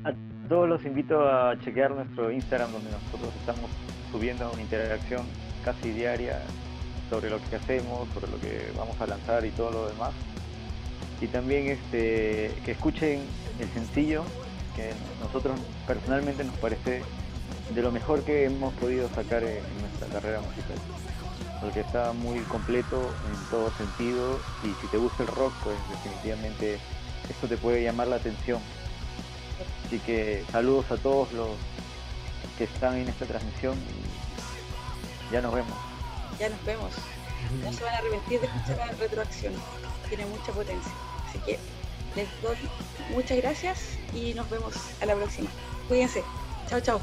a 0.04 0.12
todos 0.48 0.68
los 0.68 0.84
invito 0.84 1.20
a 1.28 1.58
chequear 1.60 1.90
nuestro 1.92 2.30
Instagram 2.30 2.72
donde 2.72 2.90
nosotros 2.90 3.32
estamos 3.40 3.70
subiendo 4.12 4.50
una 4.52 4.62
interacción 4.62 5.26
casi 5.64 5.90
diaria 5.90 6.40
sobre 7.10 7.30
lo 7.30 7.38
que 7.48 7.56
hacemos, 7.56 8.08
sobre 8.14 8.30
lo 8.30 8.40
que 8.40 8.72
vamos 8.76 9.00
a 9.00 9.06
lanzar 9.06 9.44
y 9.44 9.50
todo 9.50 9.70
lo 9.70 9.88
demás. 9.88 10.12
Y 11.20 11.28
también 11.28 11.68
este, 11.68 12.52
que 12.64 12.72
escuchen 12.72 13.22
el 13.58 13.68
sencillo, 13.70 14.24
que 14.74 14.92
nosotros 15.20 15.58
personalmente 15.86 16.44
nos 16.44 16.56
parece 16.56 17.02
de 17.74 17.82
lo 17.82 17.90
mejor 17.90 18.22
que 18.22 18.44
hemos 18.44 18.72
podido 18.74 19.08
sacar 19.08 19.42
en, 19.42 19.62
nuestra 19.80 20.08
carrera 20.08 20.40
musical. 20.40 20.76
Porque 21.60 21.80
está 21.80 22.12
muy 22.12 22.40
completo 22.40 23.00
en 23.00 23.50
todo 23.50 23.70
sentido 23.72 24.38
y 24.62 24.68
si 24.80 24.86
te 24.88 24.98
gusta 24.98 25.22
el 25.22 25.28
rock, 25.28 25.52
pues 25.64 25.76
definitivamente 25.90 26.78
esto 27.30 27.48
te 27.48 27.56
puede 27.56 27.82
llamar 27.82 28.08
la 28.08 28.16
atención. 28.16 28.60
Así 29.86 29.98
que 30.00 30.44
saludos 30.52 30.90
a 30.90 30.96
todos 30.96 31.32
los 31.32 31.48
que 32.58 32.64
están 32.64 32.96
en 32.96 33.08
esta 33.08 33.24
transmisión 33.24 33.74
y 33.78 35.32
ya 35.32 35.40
nos 35.40 35.54
vemos 35.54 35.85
ya 36.38 36.48
nos 36.48 36.64
vemos. 36.64 36.92
No 37.62 37.72
se 37.72 37.84
van 37.84 37.94
a 37.94 37.98
arrepentir 37.98 38.40
de 38.40 38.46
escuchar 38.46 38.76
la 38.78 38.92
retroacción. 38.92 39.54
Tiene 40.08 40.26
mucha 40.26 40.52
potencia. 40.52 40.92
Así 41.28 41.38
que 41.40 41.58
les 42.14 42.28
doy 42.42 42.56
muchas 43.14 43.36
gracias 43.38 43.98
y 44.14 44.34
nos 44.34 44.48
vemos 44.50 44.74
a 45.00 45.06
la 45.06 45.14
próxima. 45.14 45.48
Cuídense. 45.88 46.22
Chao, 46.68 46.80
chao. 46.80 47.00